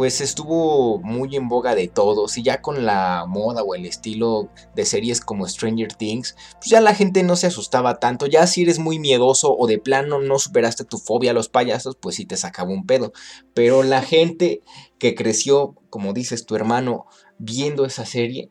pues 0.00 0.22
estuvo 0.22 0.98
muy 1.02 1.36
en 1.36 1.50
boga 1.50 1.74
de 1.74 1.86
todos 1.86 2.38
y 2.38 2.42
ya 2.42 2.62
con 2.62 2.86
la 2.86 3.26
moda 3.28 3.62
o 3.62 3.74
el 3.74 3.84
estilo 3.84 4.48
de 4.74 4.86
series 4.86 5.20
como 5.20 5.46
Stranger 5.46 5.92
Things, 5.92 6.36
pues 6.54 6.70
ya 6.70 6.80
la 6.80 6.94
gente 6.94 7.22
no 7.22 7.36
se 7.36 7.48
asustaba 7.48 8.00
tanto, 8.00 8.24
ya 8.24 8.46
si 8.46 8.62
eres 8.62 8.78
muy 8.78 8.98
miedoso 8.98 9.54
o 9.54 9.66
de 9.66 9.76
plano 9.76 10.18
no 10.18 10.38
superaste 10.38 10.86
tu 10.86 10.96
fobia 10.96 11.32
a 11.32 11.34
los 11.34 11.50
payasos, 11.50 11.98
pues 12.00 12.16
sí 12.16 12.24
te 12.24 12.38
sacaba 12.38 12.70
un 12.70 12.86
pedo, 12.86 13.12
pero 13.52 13.82
la 13.82 14.00
gente 14.00 14.62
que 14.98 15.14
creció, 15.14 15.74
como 15.90 16.14
dices 16.14 16.46
tu 16.46 16.56
hermano, 16.56 17.04
viendo 17.36 17.84
esa 17.84 18.06
serie, 18.06 18.50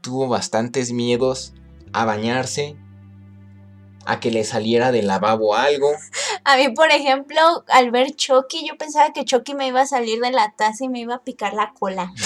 tuvo 0.00 0.26
bastantes 0.26 0.90
miedos 0.90 1.54
a 1.92 2.04
bañarse, 2.06 2.76
a 4.04 4.20
que 4.20 4.30
le 4.30 4.44
saliera 4.44 4.92
del 4.92 5.06
lavabo 5.06 5.54
algo, 5.54 5.92
A 6.44 6.56
mí, 6.56 6.70
por 6.70 6.90
ejemplo, 6.90 7.40
al 7.68 7.90
ver 7.90 8.16
Chucky, 8.16 8.66
yo 8.66 8.76
pensaba 8.76 9.12
que 9.12 9.24
Chucky 9.24 9.54
me 9.54 9.68
iba 9.68 9.82
a 9.82 9.86
salir 9.86 10.20
de 10.20 10.32
la 10.32 10.52
taza 10.56 10.84
y 10.84 10.88
me 10.88 11.00
iba 11.00 11.14
a 11.14 11.22
picar 11.22 11.54
la 11.54 11.72
cola. 11.78 12.12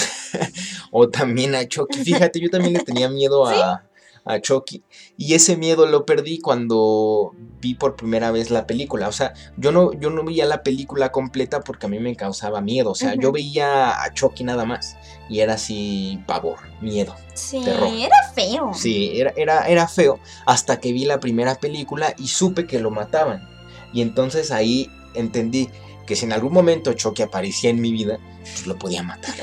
O 0.89 1.09
también 1.09 1.53
a 1.53 1.67
Chucky. 1.67 2.01
Fíjate, 2.03 2.39
yo 2.39 2.49
también 2.49 2.73
le 2.73 2.79
tenía 2.79 3.09
miedo 3.09 3.45
a, 3.45 3.83
a 4.27 4.39
Chucky. 4.41 4.83
Y 5.17 5.33
ese 5.33 5.57
miedo 5.57 5.85
lo 5.87 6.05
perdí 6.05 6.39
cuando 6.39 7.33
vi 7.61 7.75
por 7.75 7.95
primera 7.95 8.31
vez 8.31 8.49
la 8.49 8.67
película. 8.67 9.07
O 9.07 9.11
sea, 9.11 9.33
yo 9.57 9.71
no, 9.71 9.93
yo 9.93 10.09
no 10.09 10.23
veía 10.23 10.45
la 10.45 10.63
película 10.63 11.11
completa 11.11 11.61
porque 11.61 11.85
a 11.85 11.89
mí 11.89 11.99
me 11.99 12.15
causaba 12.15 12.61
miedo. 12.61 12.91
O 12.91 12.95
sea, 12.95 13.15
yo 13.15 13.31
veía 13.31 14.03
a 14.03 14.13
Chucky 14.13 14.43
nada 14.43 14.65
más. 14.65 14.95
Y 15.29 15.39
era 15.39 15.55
así 15.55 16.19
pavor, 16.27 16.57
miedo. 16.81 17.15
Sí, 17.33 17.61
Terror. 17.63 17.89
era 17.93 18.15
feo. 18.33 18.71
Sí, 18.73 19.19
era, 19.19 19.33
era, 19.35 19.67
era 19.67 19.87
feo. 19.87 20.19
Hasta 20.45 20.79
que 20.79 20.91
vi 20.91 21.05
la 21.05 21.19
primera 21.19 21.55
película 21.55 22.13
y 22.17 22.27
supe 22.27 22.65
que 22.65 22.79
lo 22.79 22.91
mataban. 22.91 23.47
Y 23.93 24.01
entonces 24.01 24.51
ahí 24.51 24.89
entendí 25.13 25.69
que 26.07 26.15
si 26.15 26.25
en 26.25 26.33
algún 26.33 26.53
momento 26.53 26.93
Chucky 26.93 27.21
aparecía 27.21 27.69
en 27.69 27.79
mi 27.79 27.91
vida, 27.91 28.17
pues 28.39 28.65
lo 28.65 28.79
podía 28.79 29.03
matar. 29.03 29.35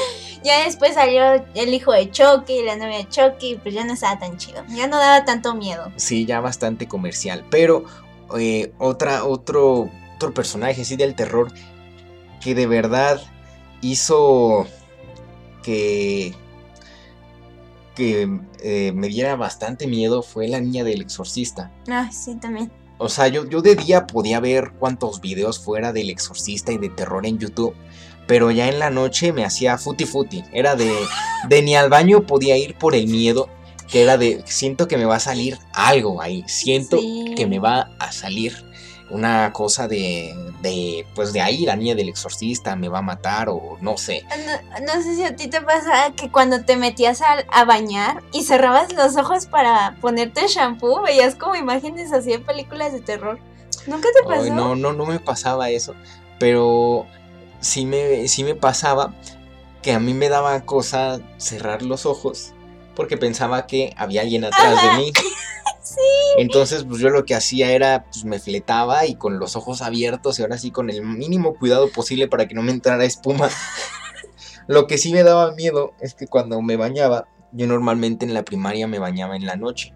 ya 0.42 0.64
después 0.64 0.94
salió 0.94 1.44
el 1.54 1.74
hijo 1.74 1.92
de 1.92 2.10
Chucky, 2.10 2.62
la 2.62 2.76
novia 2.76 2.98
de 2.98 3.08
Chucky, 3.08 3.56
pues 3.62 3.74
ya 3.74 3.84
no 3.84 3.92
estaba 3.92 4.18
tan 4.18 4.38
chido. 4.38 4.64
Ya 4.70 4.86
no 4.86 4.96
daba 4.96 5.26
tanto 5.26 5.54
miedo. 5.54 5.92
Sí, 5.96 6.24
ya 6.24 6.40
bastante 6.40 6.88
comercial. 6.88 7.44
Pero 7.50 7.84
eh, 8.38 8.72
otra, 8.78 9.24
otro, 9.24 9.90
otro 10.14 10.32
personaje 10.32 10.82
así 10.82 10.96
del 10.96 11.14
terror 11.14 11.52
que 12.40 12.54
de 12.54 12.66
verdad 12.66 13.20
hizo 13.82 14.66
que 15.62 16.34
que 17.94 18.40
eh, 18.62 18.92
me 18.94 19.08
diera 19.08 19.36
bastante 19.36 19.86
miedo 19.86 20.22
fue 20.22 20.48
la 20.48 20.60
niña 20.60 20.82
del 20.82 21.02
exorcista. 21.02 21.70
Ah, 21.88 22.10
sí, 22.10 22.36
también. 22.36 22.70
O 23.02 23.08
sea, 23.08 23.26
yo, 23.26 23.44
yo 23.48 23.62
de 23.62 23.74
día 23.74 24.06
podía 24.06 24.38
ver 24.38 24.70
cuántos 24.78 25.20
videos 25.20 25.58
fuera 25.58 25.92
del 25.92 26.08
exorcista 26.08 26.70
y 26.70 26.78
de 26.78 26.88
terror 26.88 27.26
en 27.26 27.36
YouTube, 27.36 27.74
pero 28.28 28.52
ya 28.52 28.68
en 28.68 28.78
la 28.78 28.90
noche 28.90 29.32
me 29.32 29.44
hacía 29.44 29.76
futi 29.76 30.04
futi. 30.04 30.44
Era 30.52 30.76
de, 30.76 30.94
de 31.48 31.62
ni 31.62 31.74
al 31.74 31.90
baño 31.90 32.28
podía 32.28 32.56
ir 32.56 32.78
por 32.78 32.94
el 32.94 33.08
miedo, 33.08 33.48
que 33.90 34.02
era 34.02 34.18
de, 34.18 34.44
siento 34.46 34.86
que 34.86 34.96
me 34.96 35.04
va 35.04 35.16
a 35.16 35.20
salir 35.20 35.58
algo 35.72 36.22
ahí, 36.22 36.44
siento 36.46 37.00
que 37.34 37.44
me 37.48 37.58
va 37.58 37.90
a 37.98 38.12
salir 38.12 38.64
una 39.12 39.52
cosa 39.52 39.88
de, 39.88 40.34
de, 40.62 41.06
pues 41.14 41.32
de 41.34 41.42
ahí 41.42 41.66
la 41.66 41.76
niña 41.76 41.94
del 41.94 42.08
exorcista 42.08 42.74
me 42.76 42.88
va 42.88 43.00
a 43.00 43.02
matar 43.02 43.50
o 43.50 43.76
no 43.80 43.98
sé. 43.98 44.24
No, 44.86 45.02
sé 45.02 45.16
si 45.16 45.22
a 45.22 45.36
ti 45.36 45.48
te 45.48 45.60
pasa 45.60 46.12
que 46.16 46.30
cuando 46.30 46.64
te 46.64 46.76
metías 46.76 47.20
a, 47.22 47.64
bañar 47.64 48.22
y 48.32 48.42
cerrabas 48.42 48.92
los 48.94 49.16
ojos 49.16 49.46
para 49.46 49.96
ponerte 50.00 50.48
shampoo, 50.48 51.02
veías 51.02 51.34
como 51.34 51.54
imágenes 51.54 52.12
así 52.12 52.30
de 52.30 52.38
películas 52.38 52.92
de 52.92 53.00
terror. 53.00 53.38
¿Nunca 53.86 54.08
te 54.12 54.26
pasó? 54.26 54.52
no, 54.52 54.74
no, 54.74 54.92
no 54.92 55.06
me 55.06 55.20
pasaba 55.20 55.68
eso, 55.68 55.94
pero 56.38 57.06
sí 57.60 57.84
me, 57.84 58.26
sí 58.28 58.44
me 58.44 58.54
pasaba 58.54 59.14
que 59.82 59.92
a 59.92 60.00
mí 60.00 60.14
me 60.14 60.28
daba 60.28 60.60
cosa 60.62 61.20
cerrar 61.36 61.82
los 61.82 62.06
ojos 62.06 62.54
porque 62.94 63.16
pensaba 63.16 63.66
que 63.66 63.94
había 63.96 64.22
alguien 64.22 64.44
atrás 64.44 64.82
de 64.82 64.98
mí. 64.98 65.12
Entonces, 66.38 66.84
pues 66.84 67.00
yo 67.00 67.10
lo 67.10 67.24
que 67.24 67.34
hacía 67.34 67.72
era, 67.72 68.04
pues 68.04 68.24
me 68.24 68.38
fletaba 68.38 69.06
y 69.06 69.16
con 69.16 69.38
los 69.38 69.56
ojos 69.56 69.82
abiertos 69.82 70.38
y 70.38 70.42
ahora 70.42 70.58
sí 70.58 70.70
con 70.70 70.90
el 70.90 71.02
mínimo 71.02 71.54
cuidado 71.54 71.90
posible 71.90 72.28
para 72.28 72.46
que 72.46 72.54
no 72.54 72.62
me 72.62 72.72
entrara 72.72 73.04
espuma. 73.04 73.48
lo 74.66 74.86
que 74.86 74.98
sí 74.98 75.12
me 75.12 75.22
daba 75.22 75.52
miedo 75.52 75.92
es 76.00 76.14
que 76.14 76.26
cuando 76.26 76.60
me 76.62 76.76
bañaba, 76.76 77.28
yo 77.52 77.66
normalmente 77.66 78.24
en 78.24 78.34
la 78.34 78.44
primaria 78.44 78.86
me 78.86 78.98
bañaba 78.98 79.36
en 79.36 79.46
la 79.46 79.56
noche. 79.56 79.92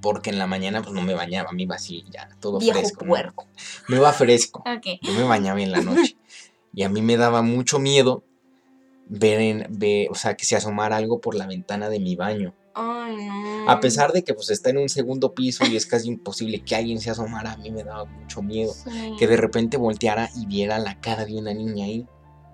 Porque 0.00 0.30
en 0.30 0.38
la 0.38 0.46
mañana 0.46 0.82
pues 0.82 0.94
no 0.94 1.02
me 1.02 1.14
bañaba, 1.14 1.52
me 1.52 1.64
iba 1.64 1.74
así 1.74 2.04
ya 2.10 2.28
todo 2.40 2.60
fresco. 2.60 3.04
Me 3.88 3.96
iba 3.96 4.12
fresco. 4.12 4.62
Yo 5.02 5.12
me 5.14 5.24
bañaba 5.24 5.60
en 5.60 5.72
la 5.72 5.80
noche. 5.80 6.16
y 6.72 6.82
a 6.82 6.88
mí 6.88 7.02
me 7.02 7.16
daba 7.16 7.42
mucho 7.42 7.78
miedo 7.78 8.22
ver, 9.08 9.40
en, 9.40 9.66
ver, 9.70 10.08
o 10.10 10.14
sea, 10.14 10.34
que 10.34 10.44
se 10.44 10.56
asomara 10.56 10.96
algo 10.96 11.20
por 11.20 11.34
la 11.34 11.46
ventana 11.46 11.88
de 11.88 12.00
mi 12.00 12.16
baño. 12.16 12.54
A 13.68 13.80
pesar 13.80 14.12
de 14.12 14.22
que 14.22 14.34
pues 14.34 14.50
está 14.50 14.70
en 14.70 14.78
un 14.78 14.88
segundo 14.88 15.34
piso 15.34 15.64
y 15.66 15.76
es 15.76 15.86
casi 15.86 16.08
imposible 16.08 16.62
que 16.62 16.76
alguien 16.76 17.00
se 17.00 17.10
asomara, 17.10 17.52
a 17.52 17.56
mí 17.56 17.70
me 17.70 17.82
daba 17.82 18.04
mucho 18.04 18.42
miedo. 18.42 18.72
Que 19.18 19.26
de 19.26 19.36
repente 19.36 19.76
volteara 19.76 20.30
y 20.36 20.46
viera 20.46 20.78
la 20.78 21.00
cara 21.00 21.24
de 21.24 21.36
una 21.36 21.54
niña 21.54 21.86
ahí. 21.86 22.06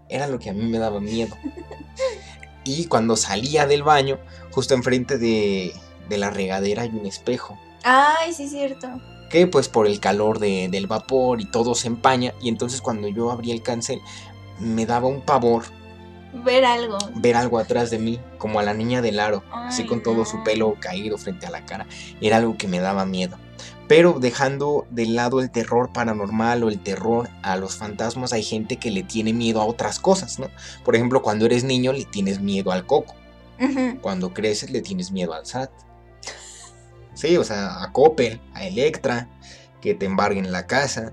Era 0.09 0.29
lo 0.29 0.39
que 0.39 0.51
a 0.51 0.53
mí 0.53 0.65
me 0.65 0.79
daba 0.79 1.01
miedo. 1.01 1.37
y 2.65 2.87
cuando 2.87 3.17
salía 3.17 3.67
del 3.67 3.83
baño, 3.83 4.19
justo 4.53 4.75
enfrente 4.75 5.19
de, 5.19 5.73
de 6.09 6.19
la 6.19 6.31
regadera 6.31 6.83
hay 6.83 6.91
un 6.91 7.07
espejo. 7.07 7.59
Ay, 7.83 8.33
sí 8.33 8.45
es 8.45 8.51
cierto. 8.51 8.89
Que 9.29 9.47
pues 9.47 9.69
por 9.69 9.87
el 9.87 9.99
calor 9.99 10.39
del 10.39 10.87
vapor 10.87 11.41
y 11.41 11.47
todo 11.47 11.75
se 11.75 11.89
empaña. 11.89 12.35
Y 12.41 12.49
entonces 12.49 12.81
cuando 12.81 13.09
yo 13.09 13.31
abría 13.31 13.55
el 13.55 13.63
cancel, 13.63 14.01
me 14.61 14.87
daba 14.87 15.09
un 15.09 15.23
pavor 15.23 15.65
ver 16.33 16.65
algo. 16.65 16.99
Ver 17.17 17.37
algo 17.37 17.59
atrás 17.59 17.91
de 17.91 17.99
mí, 17.99 18.21
como 18.39 18.61
a 18.61 18.63
la 18.63 18.75
niña 18.75 19.03
del 19.03 19.21
aro, 19.21 19.43
así 19.53 19.85
con 19.85 20.03
todo 20.03 20.25
su 20.25 20.43
pelo 20.43 20.77
caído 20.81 21.19
frente 21.19 21.47
a 21.47 21.51
la 21.51 21.65
cara. 21.65 21.87
Era 22.21 22.39
algo 22.39 22.57
que 22.57 22.69
me 22.69 22.81
daba 22.81 23.05
miedo. 23.05 23.39
Pero 23.89 24.19
dejando 24.19 24.87
de 24.91 25.07
lado 25.07 25.41
el 25.41 25.51
terror 25.51 25.93
paranormal 25.93 26.65
o 26.65 26.69
el 26.69 26.83
terror 26.83 27.29
a 27.43 27.57
los 27.57 27.77
fantasmas, 27.77 28.33
hay 28.33 28.43
gente 28.43 28.77
que 28.77 28.91
le 28.91 29.03
tiene 29.03 29.33
miedo 29.33 29.61
a 29.61 29.67
otras 29.67 29.99
cosas, 29.99 30.39
¿no? 30.39 30.49
Por 30.85 30.97
ejemplo, 30.97 31.21
cuando 31.21 31.47
eres 31.47 31.65
niño 31.65 31.93
le 31.93 32.05
tienes 32.05 32.41
miedo 32.41 32.73
al 32.73 32.87
coco. 32.87 33.15
Cuando 34.01 34.35
creces 34.35 34.71
le 34.71 34.83
tienes 34.83 35.13
miedo 35.13 35.35
al 35.35 35.47
SAT. 35.47 35.71
Sí, 37.15 37.37
o 37.37 37.45
sea, 37.45 37.83
a 37.83 37.93
Coppel, 37.93 38.41
a 38.55 38.65
Electra, 38.65 39.29
que 39.81 39.95
te 39.95 40.07
embarguen 40.07 40.51
la 40.51 40.67
casa. 40.67 41.13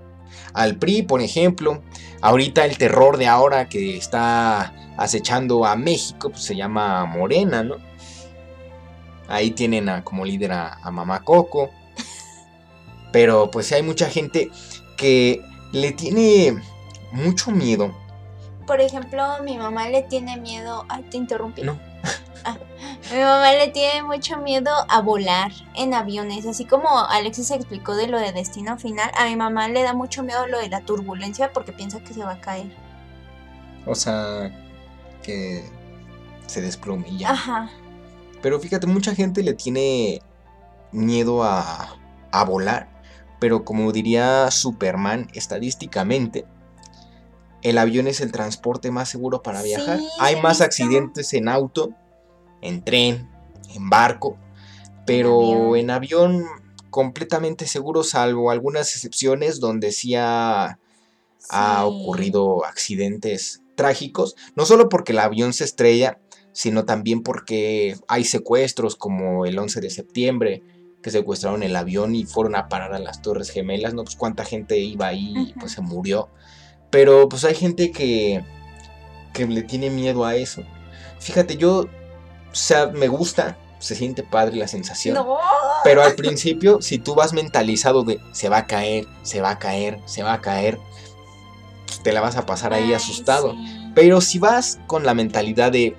Al 0.54 0.78
PRI, 0.78 1.04
por 1.04 1.22
ejemplo. 1.22 1.84
Ahorita 2.22 2.66
el 2.66 2.78
terror 2.78 3.18
de 3.18 3.28
ahora 3.28 3.70
que 3.70 3.96
está 3.96 4.74
acechando 4.98 5.66
a 5.66 5.76
México, 5.76 6.30
pues 6.30 6.44
se 6.44 6.56
llama 6.56 7.06
Morena, 7.06 7.64
¿no? 7.64 7.78
Ahí 9.30 9.52
tienen 9.52 9.88
a, 9.88 10.04
como 10.04 10.26
líder 10.26 10.52
a, 10.52 10.80
Mamá 10.92 11.24
Coco. 11.24 11.70
Pero 13.12 13.50
pues 13.50 13.72
hay 13.72 13.84
mucha 13.84 14.10
gente 14.10 14.52
que 14.98 15.42
le 15.72 15.92
tiene 15.94 16.62
mucho 17.12 17.52
miedo. 17.52 17.96
Por 18.68 18.82
ejemplo, 18.82 19.24
mi 19.44 19.58
mamá 19.58 19.88
le 19.90 20.04
tiene 20.04 20.38
miedo. 20.38 20.86
Ay, 20.90 21.04
te 21.10 21.18
interrumpí. 21.18 21.64
No. 21.64 21.80
Ah, 22.46 22.58
mi 23.12 23.20
mamá 23.20 23.54
le 23.54 23.70
tiene 23.70 24.04
mucho 24.04 24.38
miedo 24.38 24.72
a 24.88 25.02
volar 25.02 25.52
en 25.76 25.94
aviones. 25.94 26.46
Así 26.46 26.66
como 26.66 26.90
Alexis 27.00 27.52
explicó 27.52 27.96
de 27.96 28.08
lo 28.08 28.20
de 28.20 28.32
destino 28.32 28.78
final, 28.78 29.10
a 29.18 29.26
mi 29.26 29.36
mamá 29.36 29.68
le 29.68 29.84
da 29.84 29.94
mucho 29.94 30.24
miedo 30.24 30.48
lo 30.48 30.60
de 30.60 30.70
la 30.70 30.82
turbulencia 30.82 31.52
porque 31.54 31.72
piensa 31.72 32.02
que 32.02 32.14
se 32.14 32.24
va 32.24 32.34
a 32.34 32.42
caer. 32.42 32.72
O 33.86 33.96
sea, 33.96 34.52
que 35.24 35.64
se 36.46 36.62
desplome 36.62 37.18
ya. 37.18 37.32
Ajá. 37.32 37.70
Pero 38.42 38.60
fíjate, 38.60 38.88
mucha 38.88 39.16
gente 39.16 39.44
le 39.44 39.54
tiene 39.54 40.22
miedo 40.92 41.44
a, 41.44 41.98
a 42.32 42.44
volar. 42.44 42.90
Pero 43.40 43.64
como 43.64 43.92
diría 43.92 44.52
Superman, 44.52 45.30
estadísticamente, 45.34 46.46
el 47.62 47.78
avión 47.78 48.08
es 48.08 48.22
el 48.22 48.32
transporte 48.32 48.92
más 48.92 49.10
seguro 49.10 49.42
para 49.42 49.62
viajar. 49.62 50.00
Hay 50.20 50.42
más 50.42 50.62
accidentes 50.62 51.34
en 51.34 51.50
auto, 51.50 51.94
en 52.62 52.84
tren, 52.84 53.30
en 53.74 53.90
barco, 53.90 54.38
pero 55.06 55.76
en 55.76 55.90
avión, 55.90 56.46
completamente 56.90 57.68
seguro, 57.68 58.04
salvo 58.04 58.52
algunas 58.52 58.94
excepciones 58.96 59.60
donde 59.60 59.92
sí 59.92 60.16
ha 60.16 60.78
ocurrido 61.84 62.66
accidentes 62.66 63.62
trágicos, 63.76 64.36
no 64.56 64.66
solo 64.66 64.90
porque 64.90 65.14
el 65.14 65.20
avión 65.20 65.54
se 65.54 65.64
estrella, 65.64 66.20
sino 66.52 66.84
también 66.84 67.24
porque 67.24 67.96
hay 68.10 68.26
secuestros 68.26 68.98
como 68.98 69.46
el 69.46 69.58
11 69.58 69.80
de 69.80 69.90
septiembre, 69.90 70.64
que 71.02 71.12
secuestraron 71.12 71.64
el 71.64 71.76
avión 71.76 72.16
y 72.16 72.26
fueron 72.26 72.56
a 72.56 72.68
parar 72.68 72.94
a 72.94 73.00
las 73.00 73.22
Torres 73.22 73.50
Gemelas, 73.52 73.94
¿no? 73.94 74.04
Pues 74.04 74.18
cuánta 74.18 74.44
gente 74.44 74.78
iba 74.78 75.08
ahí 75.08 75.34
y 75.38 75.54
pues 75.60 75.72
se 75.72 75.82
murió. 75.82 76.28
Pero 76.90 77.30
pues 77.30 77.46
hay 77.46 77.56
gente 77.56 77.92
que, 77.92 78.44
que 79.34 79.48
le 79.48 79.62
tiene 79.62 79.90
miedo 79.90 80.26
a 80.26 80.36
eso. 80.36 80.64
Fíjate, 81.20 81.56
yo, 81.56 81.86
o 82.52 82.56
sea, 82.56 82.88
me 82.88 83.08
gusta, 83.08 83.58
se 83.80 83.96
siente 83.96 84.24
padre 84.24 84.58
la 84.58 84.68
sensación. 84.68 85.18
Pero 85.84 86.04
al 86.04 86.16
principio, 86.16 86.82
si 86.82 86.98
tú 86.98 87.16
vas 87.16 87.34
mentalizado 87.34 88.04
de 88.04 88.20
se 88.32 88.50
va 88.50 88.58
a 88.60 88.68
caer, 88.68 89.06
se 89.24 89.42
va 89.42 89.52
a 89.52 89.60
caer, 89.60 90.00
se 90.06 90.24
va 90.24 90.34
a 90.34 90.42
caer, 90.42 90.78
te 92.04 92.12
la 92.12 92.22
vas 92.22 92.36
a 92.36 92.46
pasar 92.46 92.74
ahí 92.74 92.94
asustado. 92.94 93.56
Pero 93.96 94.22
si 94.22 94.40
vas 94.40 94.80
con 94.88 95.06
la 95.06 95.14
mentalidad 95.14 95.72
de 95.72 95.96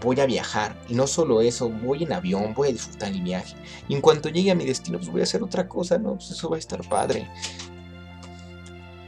voy 0.00 0.18
a 0.20 0.26
viajar, 0.26 0.74
y 0.88 0.94
no 0.94 1.06
solo 1.06 1.42
eso, 1.42 1.68
voy 1.68 2.04
en 2.04 2.12
avión, 2.12 2.54
voy 2.54 2.68
a 2.68 2.72
disfrutar 2.72 3.12
el 3.12 3.20
viaje, 3.20 3.54
y 3.86 3.94
en 3.94 4.00
cuanto 4.00 4.30
llegue 4.30 4.50
a 4.50 4.54
mi 4.54 4.64
destino, 4.64 4.98
pues 4.98 5.10
voy 5.10 5.20
a 5.20 5.24
hacer 5.24 5.42
otra 5.42 5.68
cosa, 5.68 5.98
¿no? 5.98 6.14
Pues 6.14 6.30
eso 6.30 6.48
va 6.48 6.56
a 6.56 6.58
estar 6.58 6.80
padre. 6.88 7.28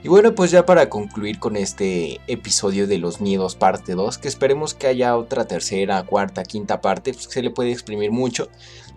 Y 0.04 0.08
bueno, 0.08 0.34
pues 0.34 0.50
ya 0.50 0.66
para 0.66 0.88
concluir 0.88 1.38
con 1.38 1.56
este 1.56 2.20
episodio 2.26 2.88
de 2.88 2.98
los 2.98 3.20
miedos 3.20 3.54
parte 3.54 3.92
2, 3.92 4.18
que 4.18 4.26
esperemos 4.26 4.74
que 4.74 4.88
haya 4.88 5.16
otra 5.16 5.46
tercera, 5.46 6.02
cuarta, 6.02 6.42
quinta 6.42 6.80
parte, 6.80 7.12
pues 7.12 7.28
que 7.28 7.34
se 7.34 7.42
le 7.42 7.50
puede 7.50 7.70
exprimir 7.70 8.10
mucho, 8.10 8.48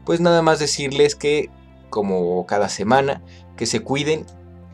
pues 0.03 0.19
nada 0.19 0.41
más 0.41 0.57
decirles 0.57 1.15
que 1.15 1.51
como 1.91 2.45
cada 2.47 2.69
semana, 2.69 3.21
que 3.55 3.67
se 3.67 3.81
cuiden, 3.81 4.25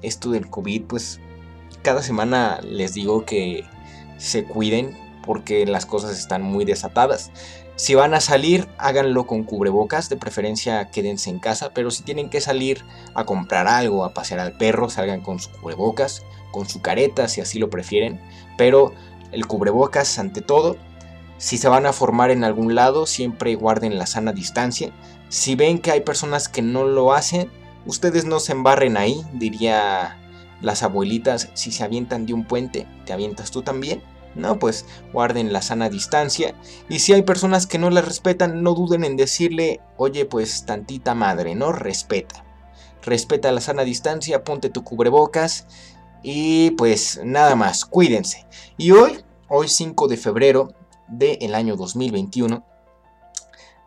esto 0.01 0.31
del 0.31 0.49
COVID 0.49 0.83
pues 0.83 1.19
cada 1.81 2.01
semana 2.01 2.61
les 2.63 2.93
digo 2.93 3.25
que 3.25 3.65
se 4.17 4.45
cuiden 4.45 4.97
porque 5.25 5.65
las 5.65 5.85
cosas 5.85 6.17
están 6.17 6.41
muy 6.41 6.65
desatadas. 6.65 7.31
Si 7.81 7.95
van 7.95 8.13
a 8.13 8.21
salir, 8.21 8.69
háganlo 8.77 9.25
con 9.25 9.41
cubrebocas, 9.41 10.07
de 10.07 10.15
preferencia 10.15 10.91
quédense 10.91 11.31
en 11.31 11.39
casa, 11.39 11.71
pero 11.73 11.89
si 11.89 12.03
tienen 12.03 12.29
que 12.29 12.39
salir 12.39 12.85
a 13.15 13.23
comprar 13.23 13.67
algo, 13.67 14.05
a 14.05 14.13
pasear 14.13 14.39
al 14.39 14.55
perro, 14.55 14.87
salgan 14.87 15.21
con 15.21 15.39
su 15.39 15.49
cubrebocas, 15.49 16.23
con 16.51 16.69
su 16.69 16.83
careta, 16.83 17.27
si 17.27 17.41
así 17.41 17.57
lo 17.57 17.71
prefieren, 17.71 18.21
pero 18.55 18.93
el 19.31 19.47
cubrebocas 19.47 20.19
ante 20.19 20.41
todo. 20.41 20.77
Si 21.39 21.57
se 21.57 21.69
van 21.69 21.87
a 21.87 21.91
formar 21.91 22.29
en 22.29 22.43
algún 22.43 22.75
lado, 22.75 23.07
siempre 23.07 23.55
guarden 23.55 23.97
la 23.97 24.05
sana 24.05 24.31
distancia. 24.31 24.91
Si 25.29 25.55
ven 25.55 25.79
que 25.79 25.89
hay 25.89 26.01
personas 26.01 26.49
que 26.49 26.61
no 26.61 26.83
lo 26.83 27.13
hacen, 27.13 27.49
ustedes 27.87 28.25
no 28.25 28.39
se 28.39 28.51
embarren 28.51 28.95
ahí, 28.95 29.23
diría 29.33 30.19
Las 30.61 30.83
abuelitas, 30.83 31.49
si 31.55 31.71
se 31.71 31.83
avientan 31.83 32.27
de 32.27 32.35
un 32.35 32.43
puente, 32.45 32.85
¿te 33.07 33.13
avientas 33.13 33.49
tú 33.49 33.63
también? 33.63 34.03
No, 34.35 34.59
pues 34.59 34.85
guarden 35.11 35.51
la 35.51 35.61
sana 35.61 35.89
distancia. 35.89 36.55
Y 36.89 36.99
si 36.99 37.13
hay 37.13 37.23
personas 37.23 37.67
que 37.67 37.77
no 37.77 37.89
la 37.89 38.01
respetan, 38.01 38.63
no 38.63 38.73
duden 38.73 39.03
en 39.03 39.17
decirle, 39.17 39.81
oye, 39.97 40.25
pues 40.25 40.65
tantita 40.65 41.15
madre, 41.15 41.55
¿no? 41.55 41.71
Respeta. 41.71 42.45
Respeta 43.01 43.51
la 43.51 43.61
sana 43.61 43.83
distancia, 43.83 44.43
ponte 44.43 44.69
tu 44.69 44.83
cubrebocas. 44.83 45.67
Y 46.23 46.71
pues 46.71 47.19
nada 47.23 47.55
más, 47.55 47.85
cuídense. 47.85 48.45
Y 48.77 48.91
hoy, 48.91 49.23
hoy 49.49 49.67
5 49.67 50.07
de 50.07 50.17
febrero 50.17 50.73
del 51.07 51.55
año 51.55 51.75
2021, 51.75 52.65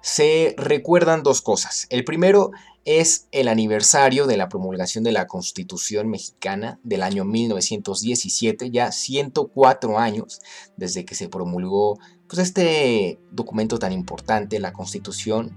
se 0.03 0.55
recuerdan 0.59 1.23
dos 1.23 1.41
cosas. 1.41 1.87
El 1.89 2.05
primero 2.05 2.51
es 2.85 3.29
el 3.33 3.49
aniversario 3.49 4.27
de 4.27 4.37
la 4.37 4.49
promulgación 4.49 5.05
de 5.05 5.13
la 5.13 5.27
Constitución 5.27 6.09
mexicana 6.09 6.79
del 6.83 7.03
año 7.03 7.25
1917, 7.25 8.71
ya 8.71 8.93
104 8.93 9.99
años 9.99 10.41
desde 10.77 11.05
que 11.05 11.15
se 11.15 11.29
promulgó 11.29 11.99
pues, 12.29 12.41
este 12.41 13.19
documento 13.31 13.79
tan 13.79 13.93
importante, 13.93 14.61
la 14.61 14.73
Constitución, 14.73 15.57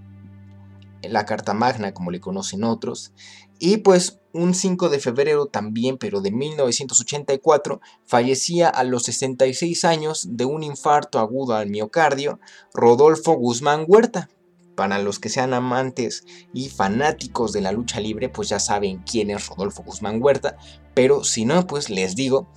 la 1.01 1.25
Carta 1.25 1.53
Magna, 1.53 1.93
como 1.93 2.11
le 2.11 2.19
conocen 2.19 2.63
otros, 2.63 3.13
y 3.59 3.77
pues 3.77 4.19
un 4.33 4.53
5 4.53 4.89
de 4.89 4.99
febrero 4.99 5.47
también, 5.47 5.97
pero 5.97 6.21
de 6.21 6.31
1984, 6.31 7.81
fallecía 8.05 8.69
a 8.69 8.83
los 8.83 9.03
66 9.03 9.83
años 9.83 10.27
de 10.31 10.45
un 10.45 10.63
infarto 10.63 11.19
agudo 11.19 11.55
al 11.55 11.69
miocardio 11.69 12.39
Rodolfo 12.73 13.33
Guzmán 13.33 13.85
Huerta, 13.87 14.29
para 14.77 14.99
los 14.99 15.17
que 15.17 15.29
sean 15.29 15.55
amantes 15.55 16.23
y 16.53 16.69
fanáticos 16.69 17.51
de 17.51 17.61
la 17.61 17.71
lucha 17.71 17.99
libre, 17.99 18.29
pues 18.29 18.49
ya 18.49 18.59
saben 18.59 18.99
quién 18.99 19.31
es 19.31 19.47
Rodolfo 19.47 19.81
Guzmán 19.81 20.21
Huerta, 20.21 20.55
pero 20.93 21.23
si 21.23 21.45
no, 21.45 21.65
pues 21.65 21.89
les 21.89 22.15
digo, 22.15 22.47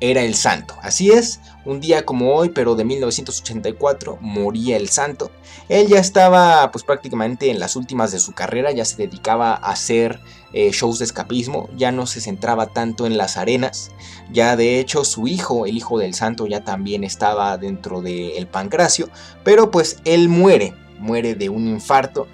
era 0.00 0.22
el 0.22 0.34
santo. 0.34 0.74
Así 0.82 1.12
es, 1.12 1.38
un 1.64 1.80
día 1.80 2.04
como 2.04 2.34
hoy, 2.34 2.48
pero 2.48 2.74
de 2.74 2.84
1984, 2.84 4.18
moría 4.20 4.76
el 4.76 4.88
santo. 4.88 5.30
Él 5.68 5.86
ya 5.86 6.00
estaba 6.00 6.72
pues 6.72 6.82
prácticamente 6.82 7.52
en 7.52 7.60
las 7.60 7.76
últimas 7.76 8.10
de 8.10 8.18
su 8.18 8.32
carrera, 8.32 8.72
ya 8.72 8.84
se 8.84 8.96
dedicaba 8.96 9.52
a 9.52 9.70
hacer 9.70 10.18
eh, 10.52 10.72
shows 10.72 10.98
de 10.98 11.04
escapismo, 11.04 11.68
ya 11.76 11.92
no 11.92 12.08
se 12.08 12.20
centraba 12.20 12.66
tanto 12.66 13.06
en 13.06 13.16
las 13.16 13.36
arenas, 13.36 13.92
ya 14.32 14.56
de 14.56 14.80
hecho 14.80 15.04
su 15.04 15.28
hijo, 15.28 15.66
el 15.66 15.76
hijo 15.76 16.00
del 16.00 16.14
santo, 16.14 16.48
ya 16.48 16.64
también 16.64 17.04
estaba 17.04 17.56
dentro 17.58 18.02
del 18.02 18.48
pancracio, 18.48 19.08
pero 19.44 19.70
pues 19.70 19.98
él 20.04 20.28
muere 20.28 20.74
muere 20.98 21.34
de 21.34 21.48
un 21.48 21.66
infarto 21.66 22.26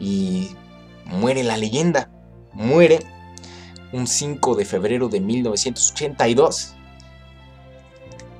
y 0.00 0.50
muere 1.04 1.42
la 1.44 1.56
leyenda. 1.56 2.10
Muere 2.52 3.00
un 3.92 4.06
5 4.06 4.54
de 4.54 4.64
febrero 4.64 5.08
de 5.08 5.20
1982 5.20 6.74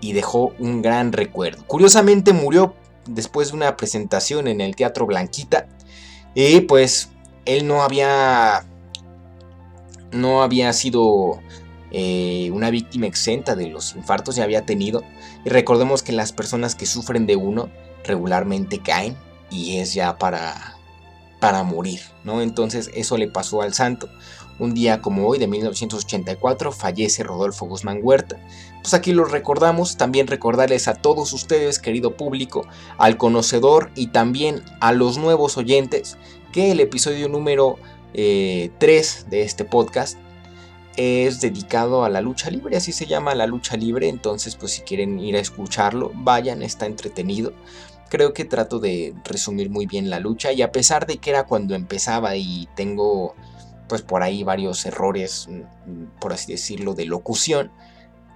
y 0.00 0.12
dejó 0.12 0.52
un 0.58 0.82
gran 0.82 1.12
recuerdo. 1.12 1.64
Curiosamente 1.66 2.32
murió 2.32 2.74
después 3.06 3.48
de 3.48 3.54
una 3.54 3.76
presentación 3.76 4.48
en 4.48 4.60
el 4.60 4.76
Teatro 4.76 5.06
Blanquita 5.06 5.66
y 6.34 6.60
pues 6.60 7.10
él 7.44 7.66
no 7.66 7.82
había 7.82 8.64
no 10.12 10.42
había 10.42 10.72
sido 10.72 11.40
eh, 11.90 12.50
una 12.52 12.70
víctima 12.70 13.06
exenta 13.06 13.54
de 13.54 13.68
los 13.68 13.94
infartos, 13.94 14.36
ya 14.36 14.44
había 14.44 14.64
tenido 14.64 15.02
y 15.44 15.48
recordemos 15.48 16.02
que 16.02 16.12
las 16.12 16.32
personas 16.32 16.74
que 16.74 16.86
sufren 16.86 17.26
de 17.26 17.36
uno 17.36 17.68
regularmente 18.04 18.80
caen 18.80 19.16
y 19.50 19.78
es 19.78 19.94
ya 19.94 20.18
para, 20.18 20.76
para 21.40 21.62
morir, 21.62 22.00
¿no? 22.24 22.42
Entonces 22.42 22.90
eso 22.94 23.16
le 23.16 23.28
pasó 23.28 23.62
al 23.62 23.74
santo. 23.74 24.08
Un 24.58 24.74
día 24.74 25.00
como 25.00 25.28
hoy, 25.28 25.38
de 25.38 25.46
1984, 25.46 26.72
fallece 26.72 27.22
Rodolfo 27.22 27.66
Guzmán 27.66 28.00
Huerta. 28.02 28.40
Pues 28.82 28.92
aquí 28.92 29.12
lo 29.12 29.24
recordamos, 29.24 29.96
también 29.96 30.26
recordarles 30.26 30.88
a 30.88 30.94
todos 30.94 31.32
ustedes, 31.32 31.78
querido 31.78 32.16
público, 32.16 32.66
al 32.96 33.16
conocedor 33.16 33.92
y 33.94 34.08
también 34.08 34.64
a 34.80 34.92
los 34.92 35.16
nuevos 35.16 35.56
oyentes, 35.56 36.16
que 36.52 36.72
el 36.72 36.80
episodio 36.80 37.28
número 37.28 37.76
3 38.12 38.14
eh, 38.14 38.70
de 39.30 39.42
este 39.42 39.64
podcast 39.64 40.18
es 40.96 41.40
dedicado 41.40 42.04
a 42.04 42.08
la 42.08 42.20
lucha 42.20 42.50
libre, 42.50 42.76
así 42.76 42.90
se 42.90 43.06
llama 43.06 43.37
la 43.37 43.46
lucha 43.46 43.76
libre, 43.76 44.08
entonces 44.08 44.56
pues 44.56 44.72
si 44.72 44.82
quieren 44.82 45.20
ir 45.20 45.37
a 45.37 45.40
escucharlo, 45.40 46.11
vayan, 46.12 46.62
está 46.62 46.87
entretenido. 46.87 47.52
Creo 48.08 48.32
que 48.32 48.44
trato 48.44 48.78
de 48.78 49.14
resumir 49.24 49.70
muy 49.70 49.86
bien 49.86 50.10
la 50.10 50.20
lucha 50.20 50.52
y 50.52 50.62
a 50.62 50.72
pesar 50.72 51.06
de 51.06 51.18
que 51.18 51.30
era 51.30 51.46
cuando 51.46 51.74
empezaba 51.74 52.36
y 52.36 52.68
tengo 52.74 53.34
pues 53.88 54.02
por 54.02 54.22
ahí 54.22 54.44
varios 54.44 54.84
errores, 54.86 55.48
mm, 55.48 56.18
por 56.20 56.32
así 56.32 56.52
decirlo, 56.52 56.94
de 56.94 57.06
locución, 57.06 57.72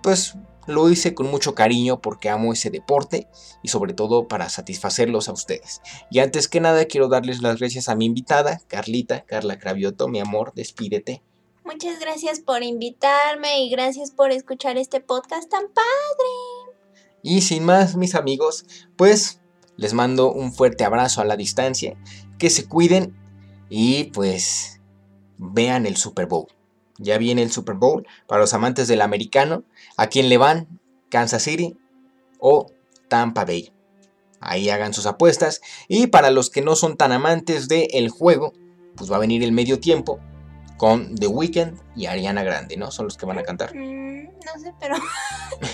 pues 0.02 0.35
lo 0.66 0.88
hice 0.90 1.14
con 1.14 1.30
mucho 1.30 1.54
cariño 1.54 2.00
porque 2.00 2.30
amo 2.30 2.52
ese 2.52 2.70
deporte 2.70 3.28
y 3.62 3.68
sobre 3.68 3.94
todo 3.94 4.28
para 4.28 4.48
satisfacerlos 4.48 5.28
a 5.28 5.32
ustedes. 5.32 5.82
Y 6.11 6.20
antes 6.20 6.48
que 6.48 6.61
nada 6.61 6.85
quiero 6.87 7.08
darles 7.08 7.42
las 7.42 7.58
gracias 7.58 7.88
a 7.88 7.94
mi 7.94 8.06
invitada, 8.06 8.61
Carlita, 8.68 9.24
Carla 9.24 9.58
Cravioto, 9.58 10.08
mi 10.08 10.20
amor, 10.20 10.52
despídete. 10.54 11.22
Muchas 11.64 12.00
gracias 12.00 12.40
por 12.40 12.62
invitarme 12.62 13.62
y 13.64 13.70
gracias 13.70 14.11
por 14.11 14.32
escuchar 14.32 14.76
este 14.76 15.00
podcast 15.00 15.48
tan 15.48 15.64
padre. 15.68 16.82
Y 17.22 17.42
sin 17.42 17.64
más, 17.64 17.96
mis 17.96 18.14
amigos, 18.14 18.66
pues 18.96 19.40
les 19.76 19.94
mando 19.94 20.32
un 20.32 20.52
fuerte 20.52 20.85
abrazo 20.85 21.20
a 21.20 21.24
la 21.24 21.37
distancia, 21.37 21.96
que 22.38 22.50
se 22.50 22.66
cuiden 22.66 23.16
y 23.68 24.04
pues 24.04 24.80
vean 25.38 25.87
el 25.87 25.96
Super 25.96 26.26
Bowl. 26.26 26.46
Ya 26.98 27.18
viene 27.18 27.42
el 27.42 27.50
Super 27.50 27.74
Bowl 27.74 28.06
para 28.26 28.40
los 28.40 28.54
amantes 28.54 28.87
del 28.87 29.00
americano. 29.00 29.64
¿A 29.96 30.08
quién 30.08 30.28
le 30.28 30.38
van? 30.38 30.80
Kansas 31.08 31.42
City 31.42 31.76
o 32.38 32.66
Tampa 33.08 33.44
Bay. 33.44 33.72
Ahí 34.40 34.70
hagan 34.70 34.92
sus 34.92 35.06
apuestas. 35.06 35.61
Y 35.88 36.08
para 36.08 36.30
los 36.30 36.50
que 36.50 36.62
no 36.62 36.76
son 36.76 36.96
tan 36.96 37.12
amantes 37.12 37.68
del 37.68 38.08
juego, 38.11 38.52
pues 38.96 39.11
va 39.11 39.16
a 39.16 39.20
venir 39.20 39.42
el 39.42 39.52
medio 39.52 39.80
tiempo 39.80 40.20
con 40.76 41.14
The 41.14 41.28
Weeknd 41.28 41.78
y 41.94 42.06
Ariana 42.06 42.42
Grande, 42.42 42.76
¿no? 42.76 42.90
Son 42.90 43.06
los 43.06 43.16
que 43.16 43.26
van 43.26 43.38
a 43.38 43.42
cantar. 43.42 43.74
Mm, 43.74 44.24
no 44.24 44.61
sé, 44.61 44.74
pero... 44.80 44.96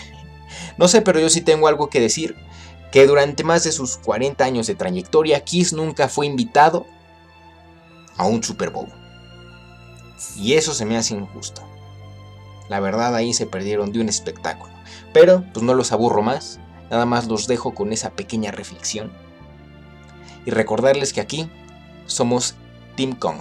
no 0.78 0.88
sé, 0.88 1.02
pero 1.02 1.18
yo 1.18 1.30
sí 1.30 1.40
tengo 1.40 1.66
algo 1.66 1.88
que 1.88 2.00
decir 2.00 2.36
que 2.92 3.06
durante 3.06 3.44
más 3.44 3.64
de 3.64 3.72
sus 3.72 3.96
40 3.98 4.44
años 4.44 4.66
de 4.66 4.74
trayectoria, 4.74 5.44
Kiss 5.44 5.72
nunca 5.72 6.08
fue 6.08 6.26
invitado 6.26 6.86
a 8.16 8.26
un 8.26 8.42
Super 8.42 8.70
Bowl. 8.70 8.88
Y 10.36 10.54
eso 10.54 10.74
se 10.74 10.84
me 10.84 10.96
hace 10.96 11.14
injusto. 11.14 11.62
La 12.68 12.80
verdad 12.80 13.14
ahí 13.14 13.32
se 13.32 13.46
perdieron 13.46 13.92
de 13.92 14.00
un 14.00 14.08
espectáculo. 14.08 14.72
Pero 15.12 15.44
pues 15.52 15.64
no 15.64 15.74
los 15.74 15.92
aburro 15.92 16.22
más, 16.22 16.60
nada 16.90 17.06
más 17.06 17.26
los 17.26 17.46
dejo 17.46 17.74
con 17.74 17.92
esa 17.92 18.10
pequeña 18.10 18.50
reflexión. 18.50 19.12
Y 20.44 20.50
recordarles 20.50 21.12
que 21.12 21.20
aquí 21.20 21.50
somos 22.06 22.54
Team 22.96 23.14
Kong. 23.14 23.40